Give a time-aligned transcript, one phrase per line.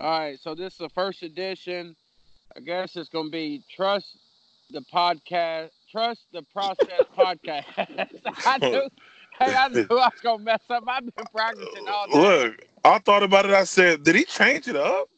[0.00, 1.94] All right, so this is the first edition.
[2.56, 4.16] I guess it's gonna be trust
[4.70, 7.64] the podcast, trust the process podcast.
[8.46, 8.88] I knew,
[9.38, 10.84] hey, I knew I was gonna mess up.
[10.88, 12.18] I've been practicing all day.
[12.18, 13.50] Look, I thought about it.
[13.50, 15.10] I said, did he change it up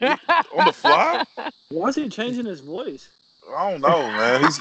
[0.00, 1.24] on the fly?
[1.70, 3.08] Why is he changing his voice?
[3.52, 4.42] I don't know, man.
[4.42, 4.60] He's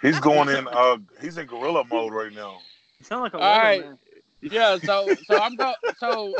[0.00, 0.68] he's going in.
[0.68, 2.60] Uh, he's in gorilla mode right now.
[3.00, 3.82] You sound like a All right.
[3.82, 3.98] weatherman.
[4.42, 6.34] yeah, so so I'm go so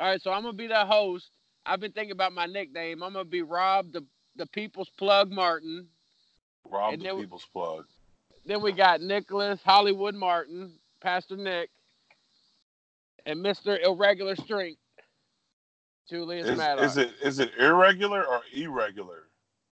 [0.00, 1.30] all right, so I'm gonna be the host.
[1.66, 3.02] I've been thinking about my nickname.
[3.02, 4.04] I'm gonna be Rob the
[4.36, 5.86] the People's Plug Martin.
[6.70, 7.86] Rob And the then we- people's plug.
[8.46, 11.68] Then we got Nicholas Hollywood Martin, Pastor Nick,
[13.26, 13.78] and Mr.
[13.84, 14.80] Irregular Strength,
[16.08, 16.92] Julius Is, Maddox.
[16.92, 19.26] is it is it irregular or irregular?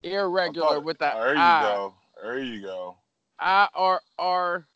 [0.01, 1.93] Irregular thought- with the oh, There you I, go.
[2.23, 2.98] There you go.
[3.39, 4.67] I R R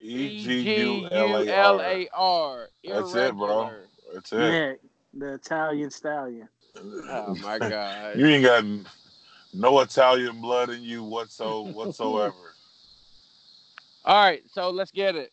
[0.00, 2.68] E G U L A R.
[2.84, 3.70] That's it, bro.
[4.14, 4.20] Irregular.
[4.20, 4.38] That's it.
[4.38, 4.80] Nick,
[5.14, 6.48] the Italian stallion.
[6.76, 8.18] Oh my god.
[8.18, 8.64] You ain't got
[9.52, 12.34] no Italian blood in you whatso whatsoever.
[14.04, 15.32] All right, so let's get it.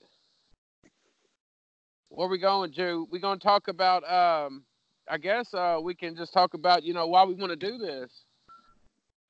[2.10, 3.08] Where we going, Drew?
[3.12, 4.10] We're gonna talk about.
[4.10, 4.64] Um,
[5.10, 7.78] I guess uh, we can just talk about you know why we want to do
[7.78, 8.24] this,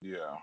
[0.02, 0.36] yeah.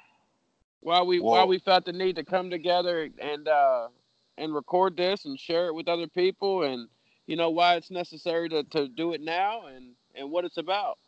[0.80, 3.88] why we why we felt the need to come together and uh,
[4.36, 6.88] and record this and share it with other people, and
[7.28, 10.98] you know why it's necessary to, to do it now and and what it's about.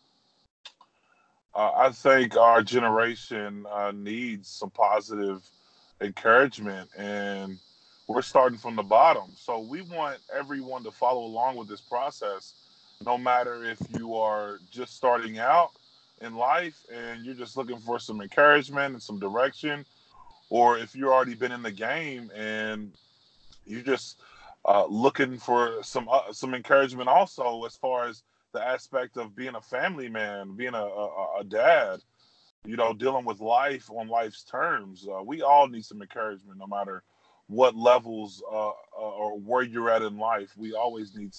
[1.53, 5.43] Uh, I think our generation uh, needs some positive
[6.01, 7.59] encouragement, and
[8.07, 9.33] we're starting from the bottom.
[9.35, 12.55] So we want everyone to follow along with this process,
[13.05, 15.71] no matter if you are just starting out
[16.21, 19.85] in life and you're just looking for some encouragement and some direction,
[20.51, 22.93] or if you've already been in the game and
[23.67, 24.21] you're just
[24.65, 28.23] uh, looking for some uh, some encouragement also as far as
[28.53, 32.01] the aspect of being a family man, being a, a, a dad,
[32.65, 35.07] you know, dealing with life on life's terms.
[35.09, 37.03] Uh, we all need some encouragement, no matter
[37.47, 40.51] what levels uh, uh, or where you're at in life.
[40.57, 41.35] We always need,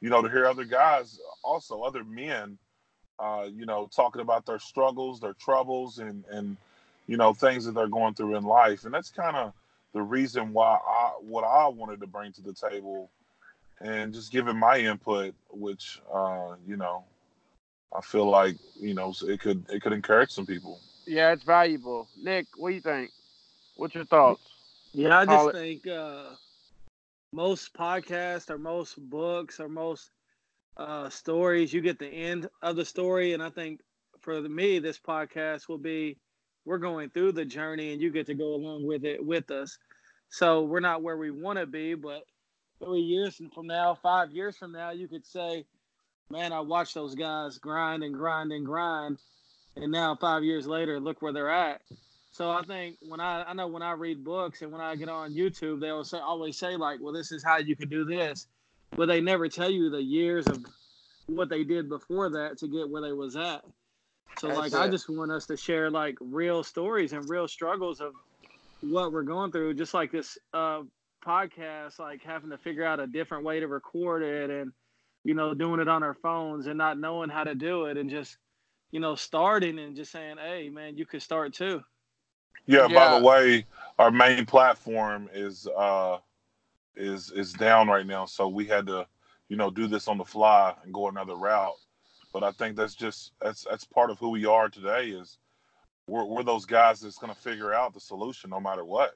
[0.00, 2.58] you know, to hear other guys, also other men,
[3.18, 6.56] uh, you know, talking about their struggles, their troubles, and and
[7.06, 8.84] you know things that they're going through in life.
[8.84, 9.52] And that's kind of
[9.94, 13.10] the reason why I what I wanted to bring to the table
[13.80, 17.04] and just giving my input, which uh, you know,
[17.96, 20.80] I feel like you know it could it could encourage some people.
[21.06, 22.08] Yeah, it's valuable.
[22.20, 23.10] Nick, what do you think?
[23.76, 24.42] What's your thoughts?
[24.92, 26.30] Yeah, I Call just think uh,
[27.32, 30.10] most podcasts or most books or most
[30.76, 33.32] uh, stories, you get the end of the story.
[33.32, 33.80] And I think
[34.20, 36.18] for me, this podcast will be
[36.64, 39.78] we're going through the journey and you get to go along with it with us.
[40.30, 42.22] So we're not where we want to be, but
[42.82, 45.64] three years from now, five years from now, you could say,
[46.30, 49.18] man, I watched those guys grind and grind and grind.
[49.76, 51.80] And now, five years later, look where they're at.
[52.30, 55.08] So I think when I I know when I read books and when I get
[55.08, 58.04] on YouTube, they will say always say like, well, this is how you could do
[58.04, 58.48] this,
[58.96, 60.64] but they never tell you the years of
[61.26, 63.64] what they did before that to get where they was at.
[64.38, 68.00] So That's like I just want us to share like real stories and real struggles
[68.00, 68.12] of
[68.80, 70.82] what we're going through, just like this uh,
[71.24, 74.72] podcast, like having to figure out a different way to record it and
[75.24, 78.10] you know doing it on our phones and not knowing how to do it and
[78.10, 78.36] just
[78.90, 81.82] you know starting and just saying, hey man, you could start too.
[82.66, 83.66] Yeah, by the way,
[83.98, 86.18] our main platform is uh
[86.96, 89.06] is is down right now, so we had to,
[89.48, 91.74] you know, do this on the fly and go another route.
[92.34, 95.38] But I think that's just that's that's part of who we are today is
[96.08, 99.12] we're we're those guys that's gonna figure out the solution no matter what.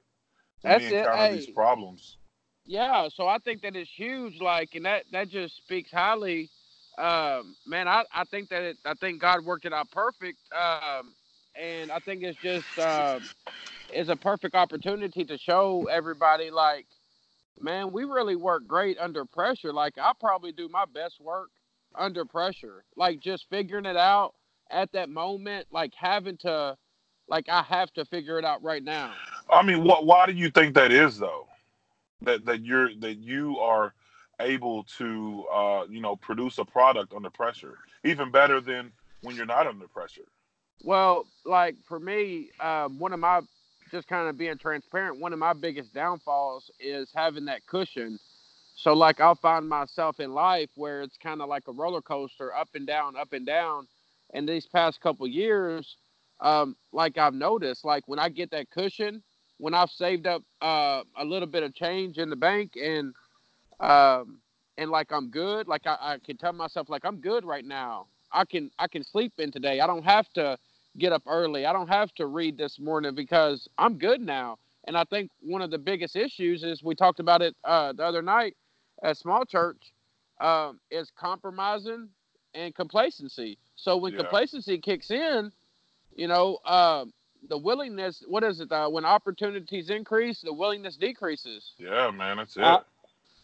[0.61, 2.17] When That's we it, encounter these problems.
[2.65, 6.49] Yeah, so I think that it's huge, like, and that that just speaks highly.
[6.97, 10.39] Um, man, I, I think that it, I think God worked it out perfect.
[10.53, 11.13] Um,
[11.55, 13.29] and I think it's just um,
[13.91, 16.85] it's a perfect opportunity to show everybody, like,
[17.59, 19.73] man, we really work great under pressure.
[19.73, 21.49] Like, I probably do my best work
[21.95, 24.33] under pressure, like just figuring it out
[24.69, 26.77] at that moment, like having to,
[27.27, 29.13] like, I have to figure it out right now.
[29.51, 30.05] I mean, what?
[30.05, 31.47] Why do you think that is, though?
[32.21, 33.93] That that you're that you are
[34.39, 38.91] able to, uh, you know, produce a product under pressure, even better than
[39.21, 40.25] when you're not under pressure.
[40.83, 43.41] Well, like for me, um, one of my
[43.91, 48.19] just kind of being transparent, one of my biggest downfalls is having that cushion.
[48.81, 52.55] So, like, I'll find myself in life where it's kind of like a roller coaster,
[52.55, 53.85] up and down, up and down.
[54.33, 55.97] And these past couple years,
[56.39, 59.21] um, like I've noticed, like when I get that cushion,
[59.57, 63.13] when I've saved up uh, a little bit of change in the bank, and
[63.81, 64.39] um,
[64.77, 68.07] and like I'm good, like I, I can tell myself like I'm good right now.
[68.31, 69.81] I can I can sleep in today.
[69.81, 70.57] I don't have to
[70.97, 71.65] get up early.
[71.65, 74.57] I don't have to read this morning because I'm good now.
[74.87, 78.05] And I think one of the biggest issues is we talked about it uh, the
[78.05, 78.55] other night
[79.03, 79.93] at small church
[80.39, 82.09] um, is compromising
[82.53, 83.57] and complacency.
[83.75, 84.19] So when Yeah.
[84.19, 85.51] complacency kicks in,
[86.15, 87.05] you know, uh,
[87.47, 88.71] the willingness, what is it?
[88.71, 91.73] Uh, when opportunities increase, the willingness decreases.
[91.77, 92.63] Yeah, man, that's it.
[92.63, 92.83] I-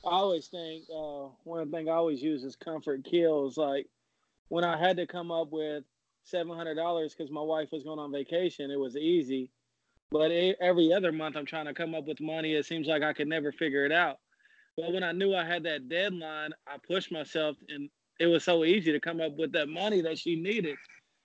[0.03, 3.57] I always think uh, one of the things I always use is comfort kills.
[3.57, 3.87] Like
[4.49, 5.83] when I had to come up with
[6.23, 9.49] seven hundred dollars because my wife was going on vacation, it was easy.
[10.11, 12.53] But every other month, I'm trying to come up with money.
[12.53, 14.19] It seems like I could never figure it out.
[14.77, 17.89] But when I knew I had that deadline, I pushed myself, and
[18.19, 20.77] it was so easy to come up with that money that she needed.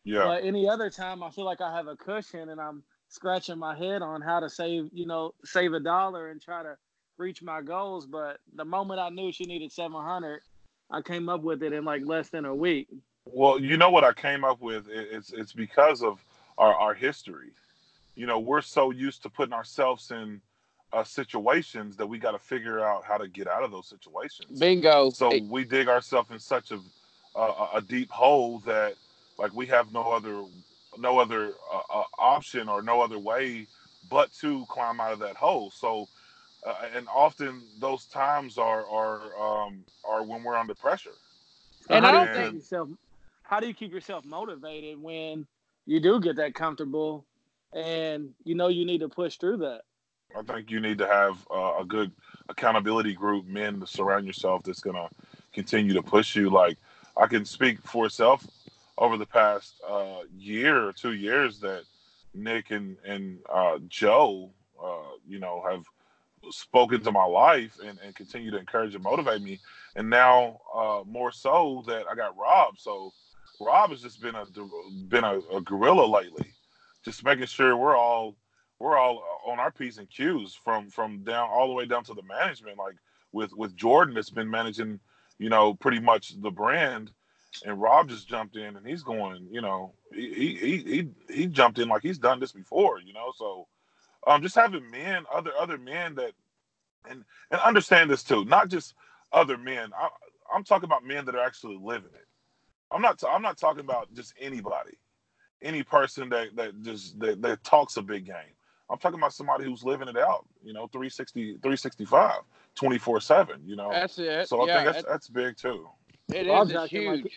[0.05, 3.58] yeah, But any other time, I feel like I have a cushion, and I'm scratching
[3.58, 6.76] my head on how to save, you know, save a dollar and try to
[7.19, 8.06] reach my goals.
[8.06, 10.43] But the moment I knew she needed 700,
[10.91, 12.88] I came up with it in like less than a week.
[13.25, 14.88] Well, you know what I came up with?
[14.88, 16.25] It's it's because of
[16.58, 17.50] our our history.
[18.17, 20.41] You know, we're so used to putting ourselves in
[20.92, 24.58] uh, situations that we got to figure out how to get out of those situations.
[24.58, 25.10] Bingo.
[25.10, 26.81] So Hey, we dig ourselves in such a,
[27.34, 28.94] a a deep hole that
[29.38, 30.44] like we have no other
[30.98, 33.66] no other uh, uh, option or no other way
[34.08, 35.70] but to climb out of that hole.
[35.70, 36.08] So
[36.66, 41.14] uh, and often those times are are um, are when we're under pressure.
[41.88, 42.88] And how I do don't you think- keep yourself,
[43.43, 45.46] how do you keep yourself motivated when
[45.86, 47.25] you do get that comfortable
[47.72, 49.82] and you know you need to push through that?
[50.37, 52.12] I think you need to have uh, a good
[52.49, 55.09] accountability group, men to surround yourself that's gonna
[55.53, 56.50] continue to push you.
[56.50, 56.79] Like
[57.17, 58.47] I can speak for self
[58.99, 61.85] over the past uh, year or two years that
[62.35, 64.50] Nick and and uh, Joe,
[64.82, 65.85] uh, you know, have
[66.50, 69.61] spoken to my life and, and continue to encourage and motivate me.
[69.97, 72.79] And now uh, more so that I got Rob.
[72.79, 73.12] So
[73.61, 74.47] Rob has just been a
[75.09, 76.53] been a, a gorilla lately,
[77.05, 78.37] just making sure we're all
[78.81, 82.15] we're all on our p's and q's from from down all the way down to
[82.15, 82.79] the management.
[82.79, 82.97] Like
[83.31, 84.99] with with Jordan, that's been managing,
[85.38, 87.12] you know, pretty much the brand.
[87.67, 89.47] And Rob just jumped in, and he's going.
[89.50, 93.00] You know, he he he he, jumped in like he's done this before.
[93.00, 93.67] You know, so
[94.27, 96.32] um, just having men, other other men that,
[97.09, 98.94] and and understand this too, not just
[99.32, 99.91] other men.
[99.97, 100.09] I,
[100.55, 102.27] I'm talking about men that are actually living it.
[102.91, 103.23] I'm not.
[103.29, 104.97] I'm not talking about just anybody,
[105.61, 108.55] any person that that just that, that talks a big game.
[108.90, 110.46] I'm talking about somebody who's living it out.
[110.64, 112.40] You know, 360, 365,
[112.75, 113.60] 24 seven.
[113.64, 114.48] You know, that's it.
[114.48, 115.88] so I yeah, think that's that's big too.
[116.32, 116.75] it Rob's is.
[116.76, 117.32] It's acting like- huge.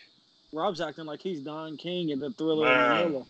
[0.52, 3.00] Rob's acting like he's Don King in the Thrilla Man.
[3.06, 3.24] in Manila.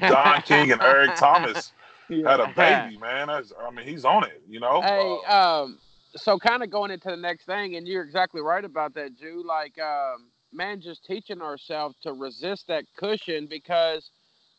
[0.00, 1.72] Don King and Eric Thomas
[2.08, 2.30] Yeah.
[2.30, 3.28] had a baby, man.
[3.28, 4.42] That's, I mean, he's on it.
[4.48, 4.80] You know.
[4.80, 5.78] Hey, Uh, um,
[6.16, 9.44] so kind of going into the next thing, and you're exactly right about that, Jew.
[9.46, 14.10] Like, um, man, just teaching ourselves to resist that cushion because,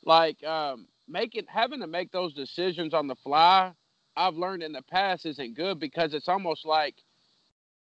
[0.05, 3.73] like, um, making having to make those decisions on the fly,
[4.15, 6.95] I've learned in the past isn't good because it's almost like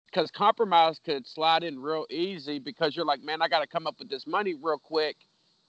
[0.07, 3.87] because compromise could slide in real easy because you're like, man, I got to come
[3.87, 5.17] up with this money real quick,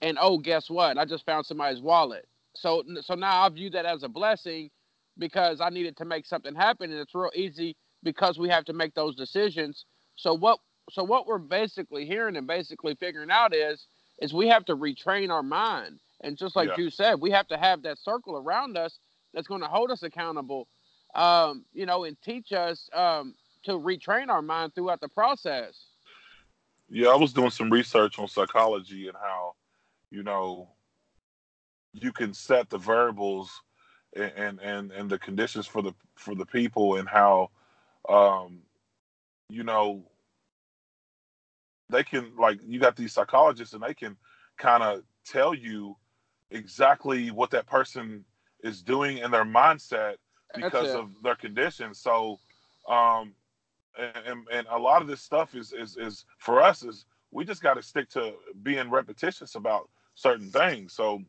[0.02, 0.98] and oh, guess what?
[0.98, 2.28] I just found somebody's wallet.
[2.56, 4.70] So, so now I view that as a blessing
[5.18, 8.74] because I needed to make something happen, and it's real easy because we have to
[8.74, 9.86] make those decisions.
[10.16, 10.60] So what?
[10.92, 13.86] So what we're basically hearing and basically figuring out is
[14.22, 16.78] is we have to retrain our mind, and just like Yeah.
[16.78, 19.00] you said, we have to have that circle around us
[19.34, 20.68] that's going to hold us accountable,
[21.16, 25.88] um, you know, and teach us um, to retrain our mind throughout the process.
[26.90, 29.56] Yeah, I was doing some research on psychology and how,
[30.10, 30.70] you know,
[31.94, 33.62] you can set the variables
[34.16, 37.50] and and and, and the conditions for the for the people and how,
[38.10, 38.60] um,
[39.50, 40.04] you know,
[41.90, 44.18] they can like you got these psychologists and they can
[44.58, 45.96] kind of tell you
[46.52, 48.24] exactly what that person
[48.64, 50.16] is doing in their mindset
[50.56, 51.94] because of their condition.
[51.94, 52.40] So,
[52.88, 53.34] um,
[53.98, 57.62] and, and, a lot of this stuff is is is for us is we just
[57.62, 60.94] got to stick to being repetitious about certain things.
[60.94, 61.22] So,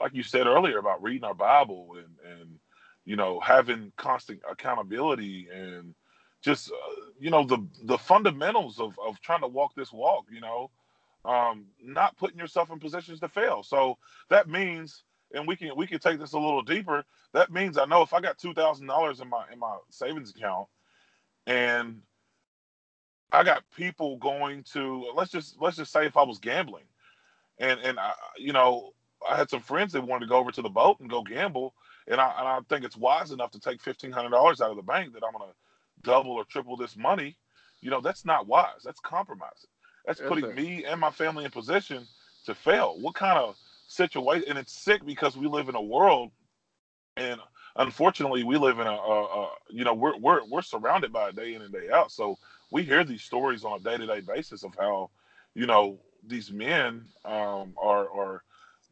[0.00, 2.50] like you said earlier about reading our Bible and and
[3.04, 5.94] you know having constant accountability and
[6.42, 10.26] just uh, you know the the fundamentals of of trying to walk this walk.
[10.30, 10.70] You know,
[11.24, 13.62] um, not putting yourself in positions to fail.
[13.62, 13.98] So
[14.28, 17.04] that means, and we can we can take this a little deeper.
[17.32, 20.30] That means I know if I got two thousand dollars in my in my savings
[20.30, 20.68] account,
[21.46, 22.00] and
[23.32, 26.84] I got people going to let's just let's just say if I was gambling,
[27.58, 28.92] and and I, you know
[29.28, 31.74] I had some friends that wanted to go over to the boat and go gamble,
[32.08, 34.76] and I and I think it's wise enough to take fifteen hundred dollars out of
[34.76, 35.52] the bank that I'm gonna
[36.02, 37.36] double or triple this money.
[37.82, 38.82] You know that's not wise.
[38.84, 39.70] That's compromising.
[40.10, 42.06] That's putting me and my family in position
[42.44, 42.96] to fail.
[42.98, 44.48] What kind of situation?
[44.48, 46.32] And it's sick because we live in a world,
[47.16, 47.40] and
[47.76, 51.36] unfortunately, we live in a, a, a you know, we're we're we're surrounded by it
[51.36, 52.10] day in and day out.
[52.10, 52.38] So
[52.72, 55.10] we hear these stories on a day to day basis of how,
[55.54, 58.42] you know, these men um, are are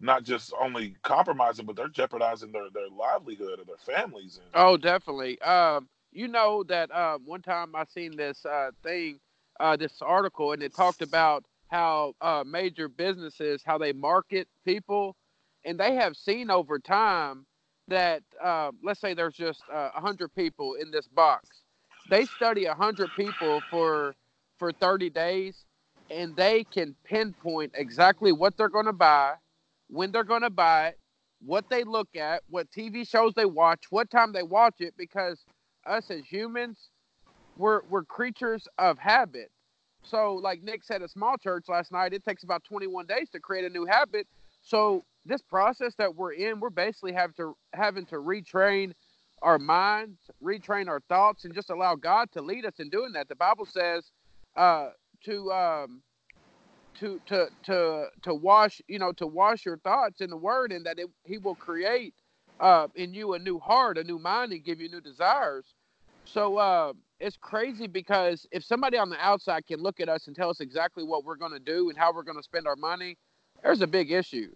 [0.00, 4.36] not just only compromising, but they're jeopardizing their their livelihood of their families.
[4.36, 5.40] And, Oh, definitely.
[5.42, 9.18] Um, you know that uh, one time I seen this uh, thing,
[9.60, 15.16] uh, this article, and it talked about how uh, major businesses how they market people,
[15.64, 17.46] and they have seen over time
[17.88, 21.62] that uh, let's say there's just uh, a hundred people in this box,
[22.10, 24.14] they study a hundred people for
[24.58, 25.64] for 30 days,
[26.10, 29.34] and they can pinpoint exactly what they're going to buy,
[29.88, 30.98] when they're going to buy it,
[31.44, 35.44] what they look at, what TV shows they watch, what time they watch it, because
[35.86, 36.90] us as humans,
[37.58, 39.50] we're we're creatures of habit.
[40.02, 43.40] So, like Nick said at small church last night, it takes about 21 days to
[43.40, 44.26] create a new habit.
[44.62, 48.92] So, this process that we're in, we're basically having to having to retrain
[49.42, 53.28] our minds, retrain our thoughts, and just allow God to lead us in doing that.
[53.28, 54.10] The Bible says
[54.56, 54.90] uh,
[55.24, 56.02] to um,
[56.98, 60.86] to to to to wash you know to wash your thoughts in the word and
[60.86, 62.14] that it, he will create
[62.60, 65.64] uh, in you a new heart a new mind and give you new desires
[66.24, 70.36] so uh, it's crazy because if somebody on the outside can look at us and
[70.36, 72.76] tell us exactly what we're going to do and how we're going to spend our
[72.76, 73.16] money
[73.62, 74.48] there's a big issue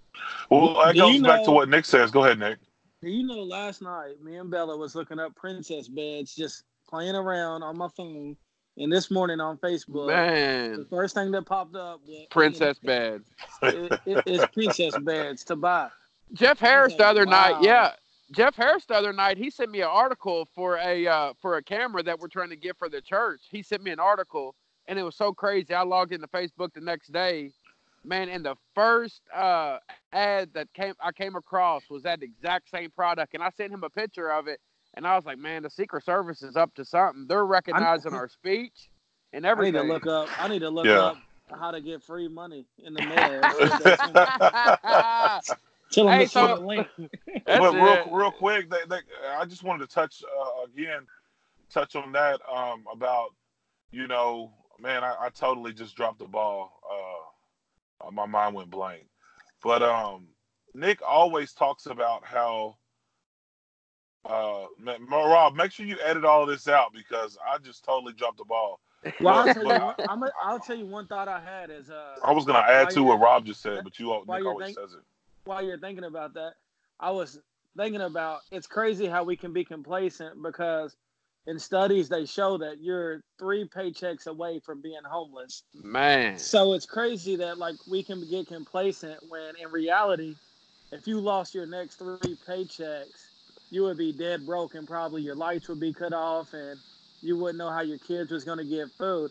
[0.51, 2.11] well, that Do goes you back to what Nick says.
[2.11, 2.59] Go ahead, Nick.
[3.01, 7.63] You know last night me and Bella was looking up princess beds, just playing around
[7.63, 8.37] on my phone,
[8.77, 10.81] and this morning on Facebook, Man.
[10.81, 13.25] the first thing that popped up was princess beds.
[13.63, 15.89] it, it, it's princess beds to buy.
[16.33, 17.93] jeff harris the other night yeah
[18.33, 21.63] jeff harris the other night he sent me an article for a uh, for a
[21.63, 24.55] camera that we're trying to get for the church he sent me an article
[24.89, 27.53] and it was so crazy i logged into facebook the next day
[28.05, 29.79] man and the first uh
[30.13, 33.85] ad that came i came across was that exact same product and i sent him
[33.85, 34.61] a picture of it
[34.95, 38.29] and i was like man the secret service is up to something they're recognizing our
[38.29, 38.91] speech
[39.33, 39.77] and everything.
[39.77, 40.35] I need to look up.
[40.39, 41.11] I need to look Yeah.
[41.11, 41.19] up
[41.61, 43.43] how to get free money in the mail.
[45.93, 46.89] Tell them Hey, to so- send a link.
[47.47, 48.99] But real, real quick, they, they,
[49.37, 51.07] I just wanted to touch uh, again,
[51.71, 53.29] touch on that um, about,
[53.91, 56.73] you know, man, I, I totally just dropped the ball.
[56.91, 59.05] Uh, uh, my mind went blank.
[59.63, 60.27] But um,
[60.75, 62.77] Nick always talks about how.
[64.25, 68.13] Uh, ma- ma- Rob, make sure you edit all this out because I just totally
[68.13, 68.79] dropped the ball.
[69.21, 69.69] Well, I'll But- tell you.
[69.69, 70.23] but- One, I'm.
[70.23, 72.15] A, I'll tell you one thought I had is uh.
[72.25, 74.79] I was gonna add to what Rob just said, but you all, Nick always think-
[74.79, 75.03] says it.
[75.45, 76.55] While you're thinking about that,
[77.01, 77.39] I was
[77.77, 80.97] thinking about it's crazy how we can be complacent because
[81.47, 85.65] in studies they show that you're three paychecks away from being homeless.
[85.83, 90.35] man So it's crazy that like we can get complacent when in reality,
[90.93, 93.31] if you lost your next three paychecks,
[93.71, 96.79] you would be dead broke and probably your lights would be cut off and
[97.23, 99.31] you wouldn't know how your kids was gonna get food.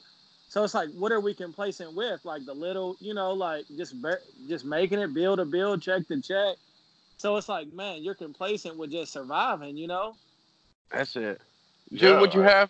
[0.52, 2.26] So it's like, what are we complacent with?
[2.26, 6.06] Like the little, you know, like just bar- just making it, bill to bill, check
[6.10, 6.58] to check.
[7.20, 10.18] So it's like, man, you're complacent with just surviving, you know?
[10.92, 11.42] that's it
[11.94, 12.70] Jim, Yeah, what you have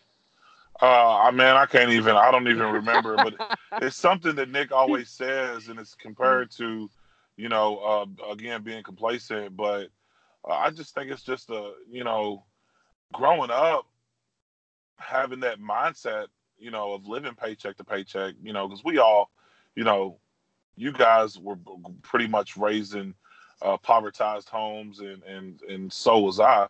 [0.81, 2.15] Uh, I man, I can't even.
[2.15, 3.17] I don't even remember.
[3.17, 3.35] But
[3.81, 6.89] it's something that Nick always says, and it's compared to,
[7.37, 9.57] you know, uh, again being complacent.
[9.57, 9.89] But
[10.47, 12.43] uh, I just think it's just a, you know,
[13.13, 13.87] growing up,
[14.99, 16.27] having that mindset,
[16.61, 18.35] you know, of living paycheck to paycheck.
[18.41, 19.31] You know, because we all,
[19.75, 20.19] you know,
[20.75, 21.57] you guys were
[22.01, 23.13] pretty much raised in
[23.61, 26.67] uh, povertized homes, and and and so was I.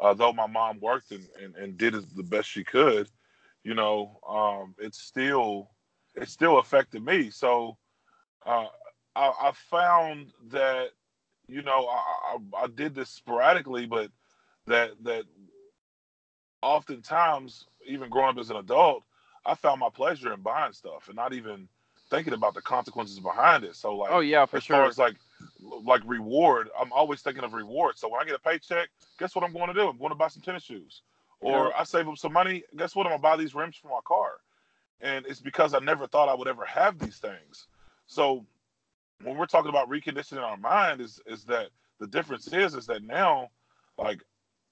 [0.00, 3.08] Uh, though my mom worked and, and, and did the best she could,
[3.62, 5.70] you know, um, it still
[6.14, 7.30] it still affected me.
[7.30, 7.76] So
[8.44, 8.66] uh,
[9.14, 10.88] I, I found that
[11.46, 14.10] you know I, I, I did this sporadically, but
[14.66, 15.24] that that
[16.62, 19.04] oftentimes, even growing up as an adult,
[19.44, 21.68] I found my pleasure in buying stuff and not even
[22.10, 23.74] thinking about the consequences behind it.
[23.76, 25.16] So like, oh yeah for as sure far as like
[25.60, 27.98] like reward, I'm always thinking of reward.
[27.98, 29.88] So when I get a paycheck, guess what I'm going to do?
[29.88, 31.02] I'm going to buy some tennis shoes.
[31.42, 31.70] Or Yeah.
[31.80, 32.62] I save up some money.
[32.76, 33.06] Guess what?
[33.06, 34.38] I'm gonna buy these rims for my car.
[35.00, 37.66] And it's because I never thought I would ever have these things.
[38.06, 38.46] So
[39.24, 43.02] when we're talking about reconditioning our mind, is is that the difference is is that
[43.02, 43.50] now,
[43.98, 44.22] like,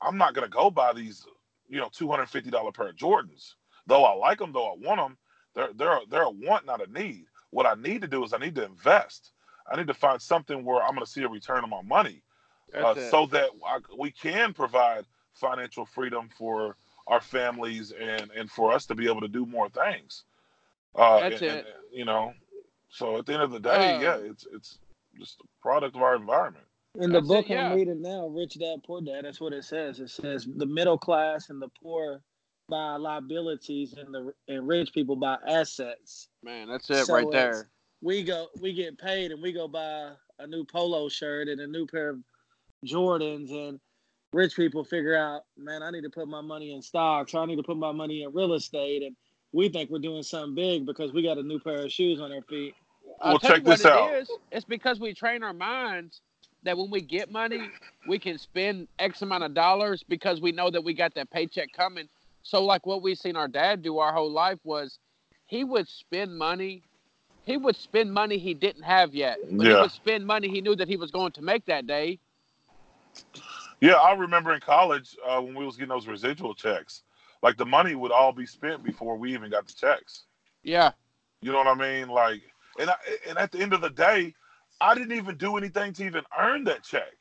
[0.00, 1.26] I'm not gonna go buy these,
[1.68, 3.54] you know, two hundred fifty dollar pair of Jordans.
[3.90, 5.16] Though I like them, though I want them,
[5.54, 7.26] they're they're they're a want, not a need.
[7.50, 9.32] What I need to do is I need to invest.
[9.70, 12.22] I need to find something where I'm going to see a return on my money,
[12.72, 15.04] uh, so that I, we can provide
[15.34, 16.76] financial freedom for
[17.08, 20.22] our families and and for us to be able to do more things.
[20.94, 21.66] Uh, That's and- it.
[21.66, 22.32] and, you know,
[22.90, 24.78] So at the end of the day, Um, yeah, it's it's
[25.18, 26.64] just a product of our environment.
[26.94, 27.70] In the That's book it, yeah.
[27.70, 30.00] I'm reading now, Rich Dad Poor Dad, that's what it says.
[30.00, 32.22] It says the middle class and the poor
[32.70, 36.28] buy liabilities and the and rich people buy assets.
[36.42, 37.68] Man, that's it So right there.
[38.02, 41.66] We go we get paid and we go buy a new polo shirt and a
[41.66, 42.18] new pair of
[42.86, 43.78] Jordans and
[44.32, 47.46] rich people figure out, man, I need to put my money in stocks, or I
[47.46, 49.16] need to put my money in real estate and
[49.52, 52.32] we think we're doing something big because we got a new pair of shoes on
[52.32, 52.74] our feet.
[53.20, 54.14] I'll Well, tell you check what this it out.
[54.14, 54.30] is.
[54.52, 56.22] It's because we train our minds
[56.62, 57.70] that when we get money,
[58.06, 61.72] we can spend X amount of dollars because we know that we got that paycheck
[61.72, 62.08] coming.
[62.42, 64.98] So, like what we seen our dad do our whole life was
[65.46, 66.84] he would spend money.
[67.42, 70.76] He would spend money he didn't have yet, but he would spend money he knew
[70.76, 72.18] that he was going to make that day.
[73.80, 77.02] Yeah, I remember in college uh, when we was getting those residual checks,
[77.42, 80.24] like the money would all be spent before we even got the checks.
[80.62, 80.92] Yeah,
[81.42, 82.08] You know what I mean?
[82.08, 82.42] Like,
[82.78, 82.94] and I,
[83.28, 84.34] and at the end of the day,
[84.80, 87.12] I didn't even do anything to even earn that check.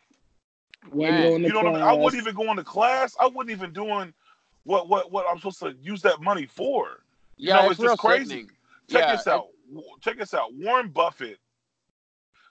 [0.91, 1.83] Wasn't going to You know what I mean?
[1.83, 2.03] I class.
[2.03, 3.15] wasn't even going to class.
[3.19, 4.13] I wasn't even doing
[4.63, 7.03] what what what I'm supposed to use that money for.
[7.41, 8.25] You yeah, know, it's, it's just crazy.
[8.25, 8.51] sickening.
[8.89, 9.47] Check Yeah, this out.
[10.01, 10.53] Check this out.
[10.53, 11.37] Warren Buffett.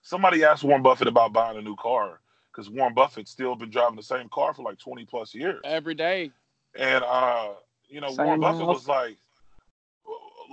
[0.02, 2.20] Somebody asked Warren Buffett about buying a new car
[2.52, 5.60] because Warren Buffett's still been driving the same car for like 20 plus years.
[5.64, 6.32] every day.
[6.74, 7.50] And uh,
[7.88, 8.68] you know, Same Warren Buffett house.
[8.68, 9.16] was like,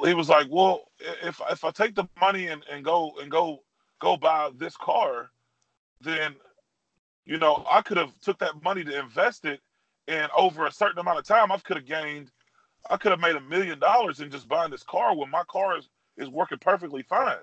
[0.03, 0.83] he was like, well,
[1.23, 3.63] if if I take the money and, and go and go
[3.99, 5.29] go buy this car,
[6.01, 6.35] then
[7.25, 9.61] you know I could have took that money to invest it,
[10.07, 12.31] and over a certain amount of time, I could have gained,
[12.89, 15.77] I could have made a million dollars in just buying this car when my car
[15.77, 17.35] is is working perfectly fine.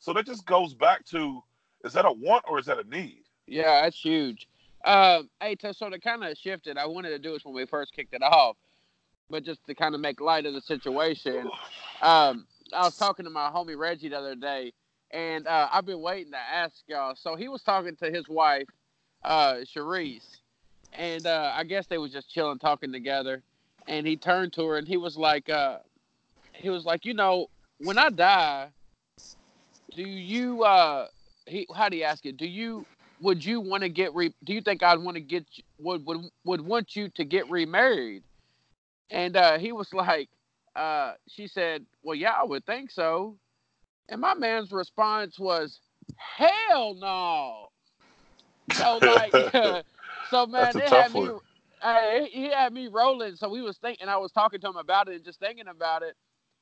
[0.00, 1.42] So that just goes back to,
[1.84, 3.22] is that a want or is that a need?
[3.46, 4.48] Yeah, that's huge.
[4.84, 7.54] Um, hey, to, so to kind of shift it, I wanted to do this when
[7.54, 8.56] we first kicked it off,
[9.30, 11.48] but just to kind of make light of the situation.
[12.02, 14.72] Um, I was talking to my homie Reggie the other day,
[15.10, 17.14] and uh, I've been waiting to ask y'all.
[17.16, 18.68] So he was talking to his wife,
[19.24, 20.36] uh, Sharice,
[20.92, 23.42] and uh, I guess they was just chilling, talking together.
[23.86, 25.78] And he turned to her and he was like, uh,
[26.52, 27.46] he was like, you know,
[27.78, 28.68] when I die,
[29.94, 30.64] do you?
[30.64, 31.06] Uh,
[31.46, 32.36] he how do you ask it?
[32.36, 32.86] Do you
[33.20, 34.34] would you want to get re?
[34.44, 35.46] Do you think I'd want to get
[35.78, 38.22] would would would want you to get remarried?
[39.10, 40.28] And uh, he was like,
[40.76, 43.36] uh, she said, well, yeah, I would think so.
[44.08, 45.80] And my man's response was,
[46.16, 47.68] hell no.
[48.70, 49.34] So like,
[50.30, 51.20] so man, That's a it tough had me.
[51.28, 51.40] one.
[52.32, 53.36] He had me rolling.
[53.36, 54.08] So we was thinking.
[54.08, 56.14] I was talking to him about it and just thinking about it.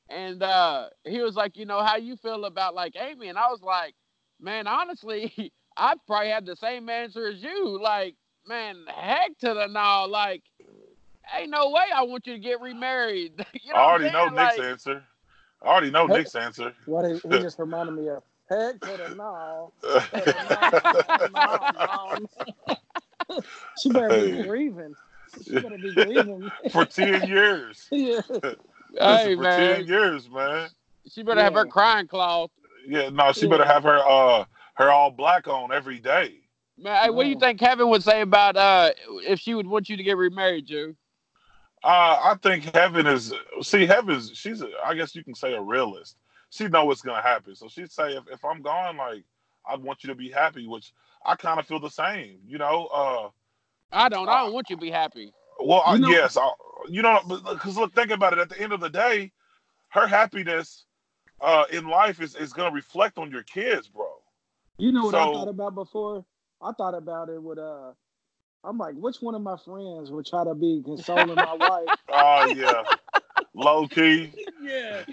[0.09, 3.27] And uh, he was like, you know, how you feel about like Amy?
[3.27, 3.93] And I was like,
[4.39, 7.81] man, honestly, I'd probably have the same answer as you.
[7.81, 8.15] Like,
[8.47, 10.05] man, heck to the no.
[10.09, 10.43] Like,
[11.37, 13.33] ain't no way I want you to get remarried.
[13.63, 14.35] you know I already know saying?
[14.35, 15.03] Nick's answer.
[15.61, 16.17] I already know Hey.
[16.19, 16.73] Nick's answer.
[16.85, 19.73] What he, he just reminded me of heck to the no.
[21.33, 22.17] no, no,
[22.67, 22.75] no.
[23.79, 24.95] she better be grieving.
[25.43, 26.51] She better be grieving.
[26.71, 27.87] For 10 years.
[27.91, 28.21] yeah.
[28.99, 30.69] hey, for man, 10 years, man.
[31.07, 32.51] she better have her crying cloth.
[32.87, 33.51] Yeah, no, she Yeah.
[33.51, 36.41] better have her uh her all black on every day.
[36.77, 38.91] Man, hey, what do you think Kevin would say about uh
[39.25, 40.93] if she would want you to get remarried, Joe?
[41.83, 45.61] Uh, I think heaven is see heaven's she's a, I guess you can say a
[45.61, 46.17] realist.
[46.49, 47.55] She know what's gonna happen.
[47.55, 49.23] So she'd say if, if I'm gone, like
[49.69, 50.93] I'd want you to be happy, which
[51.27, 52.39] I kind of feel the same.
[52.47, 53.29] You know, uh
[53.91, 54.27] I don't.
[54.27, 55.31] I don't want you to be happy.
[55.59, 56.49] well I, You know- yes, I,
[56.89, 59.31] you know because look think about it at the end of the day,
[59.89, 60.85] her happiness
[61.41, 64.07] uh in life is, is gonna reflect on your kids, bro.
[64.77, 66.25] You know what I thought about before?
[66.61, 67.91] I thought about it with uh
[68.63, 72.53] I'm like, which one of my friends would try to be consoling my wife Oh
[72.55, 72.83] yeah.
[73.57, 74.31] Low key.
[74.59, 75.05] Yeah.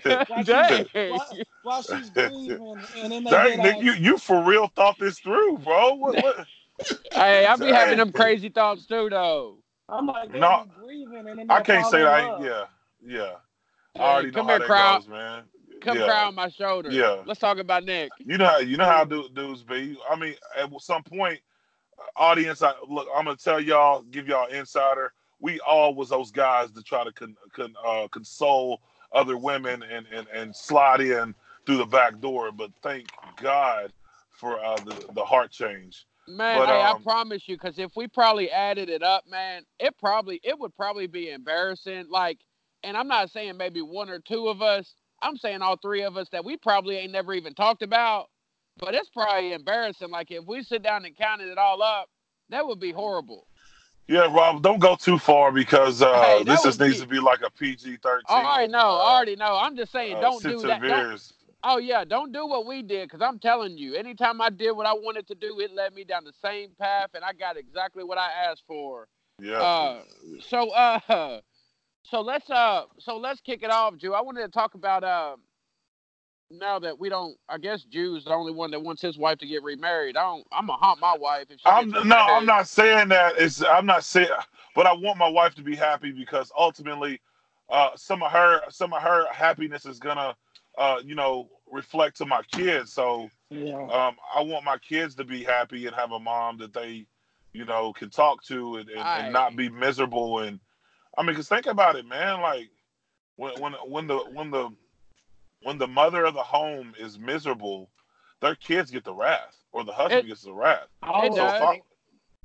[0.42, 0.86] Dang.
[0.92, 1.28] while,
[1.62, 2.58] while she's grieving
[2.96, 5.94] and then they Dang, get Nick, you, you for real thought this through, bro.
[5.94, 6.46] What, what?
[7.12, 9.58] Hey, I be having them crazy thoughts too, though.
[9.88, 12.24] I'm like, No, grieving and I can't say that.
[12.24, 12.44] love.
[12.44, 12.64] Yeah,
[13.06, 13.32] yeah.
[13.94, 14.98] Hey, I already know come how here, that crowd.
[15.02, 15.42] goes, man.
[15.82, 16.06] Come yeah.
[16.06, 16.90] cry on my shoulder.
[16.90, 17.22] Yeah.
[17.26, 18.10] Let's talk about Nick.
[18.18, 19.96] You know how you know how dudes be.
[20.10, 21.38] I mean, at some point,
[21.96, 22.60] uh, audience.
[22.60, 25.12] I, look, I'm gonna tell y'all, give y'all insider.
[25.40, 28.80] We all was those guys to try to con, con, uh, console
[29.12, 31.34] other women and, and and slide in
[31.66, 32.52] through the back door.
[32.52, 33.08] But thank
[33.40, 33.92] God
[34.30, 36.06] for uh, the the heart change.
[36.26, 39.64] Man, But, hey, I um, promise you, because if we probably added it up, man,
[39.78, 42.06] it probably it would probably be embarrassing.
[42.08, 42.38] Like,
[42.82, 44.94] and I'm not saying maybe one or two of us.
[45.22, 48.28] I'm saying all three of us that we probably ain't never even talked about.
[48.78, 50.10] But it's probably embarrassing.
[50.10, 52.08] Like if we sit down and counted it all up,
[52.50, 53.46] that would be horrible.
[54.06, 57.20] Yeah, Rob, don't go too far because uh, Hey, this just needs be- to be
[57.20, 58.22] like a PG thirteen.
[58.28, 58.78] I already know.
[58.78, 59.56] I already know.
[59.56, 60.82] I'm just saying, uh, don't do that.
[60.82, 61.22] Don't,
[61.66, 64.84] Oh yeah, don't do what we did because I'm telling you, anytime I did what
[64.84, 68.04] I wanted to do, it led me down the same path, and I got exactly
[68.04, 69.08] what I asked for.
[69.40, 69.62] Yeah.
[69.62, 70.02] Uh,
[70.46, 71.40] so uh,
[72.02, 74.12] so let's uh, so let's kick it off, Jew.
[74.12, 75.36] I wanted to talk about uh,
[76.50, 77.36] now that we don't.
[77.48, 80.16] I guess Jew's the only one that wants his wife to get remarried.
[80.16, 80.46] I don't.
[80.52, 81.68] I'm gonna haunt my wife if she.
[81.68, 82.16] I'm gets no.
[82.16, 83.34] I'm not saying that.
[83.38, 84.28] It's I'm not saying,
[84.74, 87.20] but I want my wife to be happy because ultimately,
[87.70, 90.36] uh, some of her some of her happiness is gonna,
[90.78, 92.92] uh, you know, reflect to my kids.
[92.92, 93.82] So Yeah.
[93.82, 97.06] um, I want my kids to be happy and have a mom that they,
[97.52, 100.40] you know, can talk to and, and, and not be miserable.
[100.40, 100.60] And
[101.16, 102.40] I mean, cause think about it, man.
[102.40, 102.70] Like
[103.36, 104.70] when when when the when the
[105.64, 107.90] when the mother of the home is miserable,
[108.40, 110.86] their kids get the wrath, or the husband It- gets the wrath.
[111.02, 111.60] I It So does.
[111.62, 111.82] I-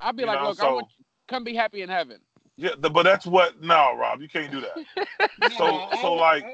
[0.02, 0.88] I'd be like, know, look, I so- want
[1.28, 2.20] come be happy in heaven.
[2.56, 3.62] Yeah, the, but that's what.
[3.62, 5.30] No, Rob, you can't do that.
[5.58, 6.46] So- so, like-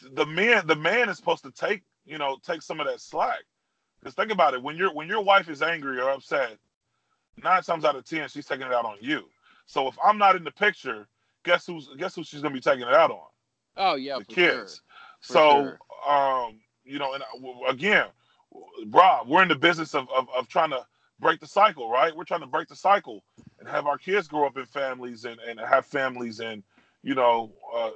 [0.00, 3.40] the man, the man is supposed to take, you know, take some of that slack.
[4.00, 6.56] Because think about it, when your when your wife is angry or upset,
[7.42, 9.28] nine times out of ten, she's taking it out on you.
[9.66, 11.08] So if I'm not in the picture,
[11.44, 13.26] guess who's guess who she's gonna be taking it out on?
[13.76, 14.82] Oh yeah, the for kids.
[14.86, 14.87] For
[15.20, 15.72] so,
[16.08, 18.06] um, you know, and uh, again,
[18.88, 20.84] Rob, we're in the business of, of of trying to
[21.20, 22.14] break the cycle, right?
[22.16, 23.22] We're trying to break the cycle
[23.58, 26.62] and have our kids grow up in families and and have families and
[27.02, 27.90] you know, uh,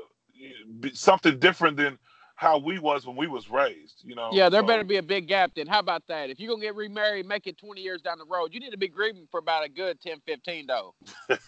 [0.80, 1.98] be something different than
[2.34, 4.02] how we was when we was raised.
[4.04, 4.30] You know.
[4.32, 5.66] Yeah, there So, better be a big gap then.
[5.66, 6.30] How about that?
[6.30, 8.52] If you're going to get remarried, make it 20 years down the road.
[8.52, 10.94] You need to be grieving for about a good 10, 15, though.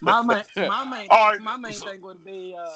[0.01, 2.69] my main, my main, All right, my main thing would be uh,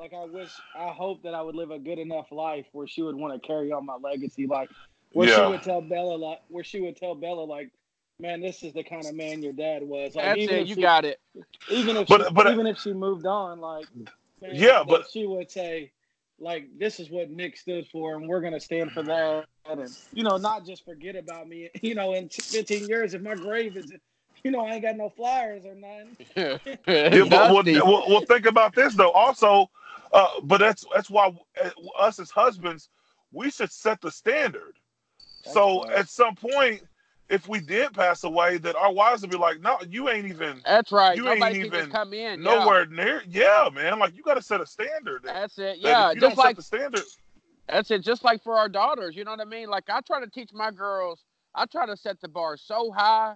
[0.00, 3.02] like I wish, I hope that I would live a good enough life where she
[3.02, 4.70] would want to carry on my legacy, like
[5.12, 7.70] where she would tell Bella, like where she would tell Bella, like,
[8.18, 10.14] man, this is the kind of man your dad was.
[10.14, 10.62] Like, That's even it.
[10.62, 11.20] if You she, got it.
[11.70, 14.08] even if But- she, but- even if she moved on, like, man,
[14.52, 15.90] Yeah, but- she would say,
[16.40, 20.24] like, this is what Nick stood for, and we're gonna stand for that, and you
[20.24, 21.70] know, not just forget about me.
[21.82, 23.92] You know, in 15 years, if my grave is,
[24.42, 26.16] you know, I ain't got no flyers or nothing.
[26.86, 29.10] Yeah, but well, well, well, think about this though.
[29.12, 29.70] Also,
[30.14, 32.88] uh, but that's that's why uh, us as husbands,
[33.32, 34.78] we should set the standard.
[35.42, 35.96] so right.
[35.96, 36.82] at some point,
[37.28, 40.62] if we did pass away, that our wives would be like, "No, you ain't even
[40.64, 41.16] That's right.
[41.16, 42.40] You ain't Nobody can even come in.
[42.40, 42.54] Yeah.
[42.54, 43.98] nowhere near." Yeah, man.
[43.98, 45.24] Like you got to set a standard.
[45.24, 45.62] that- That's it.
[45.62, 46.08] that Yeah.
[46.10, 47.02] if you Just don't like set the standard,
[47.68, 48.02] That's it.
[48.02, 49.68] Just like for our daughters, you know what I mean?
[49.68, 51.24] Like I try to teach my girls,
[51.56, 53.34] I try to set the bar so high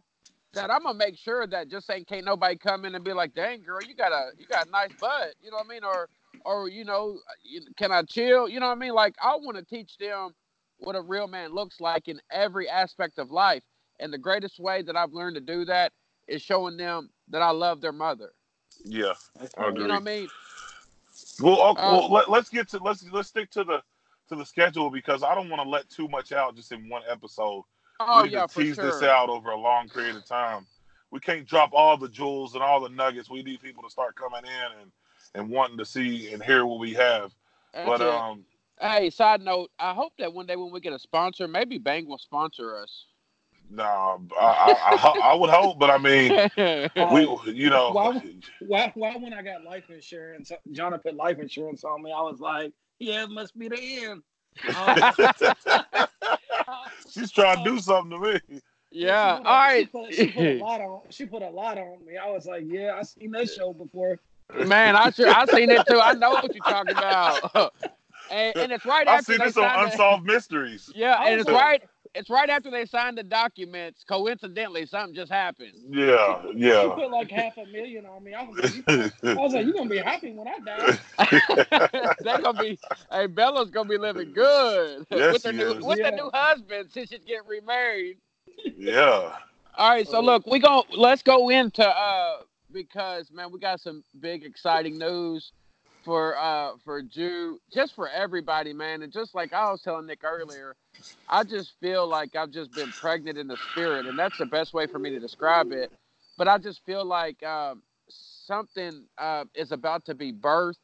[0.52, 3.34] that I'm gonna make sure that just ain't can't nobody come in and be like,
[3.34, 5.82] "Dang girl, you got a you got a nice butt," you know what I mean?
[5.84, 6.08] Or
[6.48, 7.18] or you know,
[7.76, 8.48] can I chill?
[8.48, 8.94] You know what I mean?
[8.94, 10.30] Like I want to teach them
[10.78, 13.62] what a real man looks like in every aspect of life,
[14.00, 15.92] and the greatest way that I've learned to do that
[16.26, 18.32] is showing them that I love their mother.
[18.84, 19.12] yeah.
[19.58, 19.82] I agree.
[19.82, 20.28] You know what I mean?
[21.40, 23.82] Well, okay, Um, well let, let's get to let's let's stick to the
[24.28, 27.02] to the schedule because I don't want to let too much out just in one
[27.08, 27.64] episode.
[28.00, 30.66] Oh we need yeah, to for tease this out over a long period of time.
[31.10, 33.30] We can't drop all the jewels and all the nuggets.
[33.30, 34.92] We need people to start coming in and
[35.38, 37.34] and wanting to see and hear what we have.
[37.72, 38.08] That's but it.
[38.08, 38.44] um,
[38.80, 42.06] Hey, side note, I hope that one day when we get a sponsor, maybe Bang
[42.06, 43.06] will sponsor us.
[43.70, 46.32] nah, I, I, I, I would hope, but I mean,
[47.12, 48.22] we you know, Why-
[48.60, 52.38] Why, why when I got life insurance, Jonah put life insurance on me, I was
[52.38, 54.22] like, yeah, it must be the end.
[54.74, 54.94] Uh,
[57.10, 58.60] she's trying to do something to me.
[58.90, 59.36] yeah.
[59.36, 59.80] She put a- All right.
[59.80, 61.00] She put, she put a lot on.
[61.10, 62.16] She put a lot on me.
[62.16, 64.20] I was like, yeah, I seen that show before.
[64.54, 66.00] Man, I sure I seen it too.
[66.00, 67.42] I know what you're talking about.
[68.28, 70.90] and, and it's right after I've after seen they this on signed the, Unsolved Mysteries.
[70.94, 71.82] Yeah, and was it's right
[72.14, 74.04] it's right after they signed the documents.
[74.04, 75.74] Coincidentally, something just happened.
[75.88, 76.42] Yeah,
[76.78, 76.88] She yeah.
[76.94, 78.34] put like half a million on me.
[78.34, 78.84] I was like, you,
[79.36, 80.98] I was like, you gonna be happy when I die.
[82.20, 82.78] They're gonna be
[83.10, 85.80] hey Bella's gonna be living good Yes, with their she new is.
[85.80, 86.02] with Yeah.
[86.02, 88.18] their new husband since she's getting remarried.
[88.76, 89.36] yeah.
[89.74, 90.22] All right, so Oh.
[90.22, 90.84] look, we go.
[90.96, 92.38] Let's go into uh
[92.72, 95.52] because man, we got some big exciting news
[96.04, 99.02] for uh for Jew, just for everybody, man.
[99.02, 100.76] And just like I was telling Nick earlier,
[101.28, 104.74] I just feel like I've just been pregnant in the spirit, and that's the best
[104.74, 105.92] way for me to describe it.
[106.38, 110.76] But I just feel like um, something uh, is about to be birthed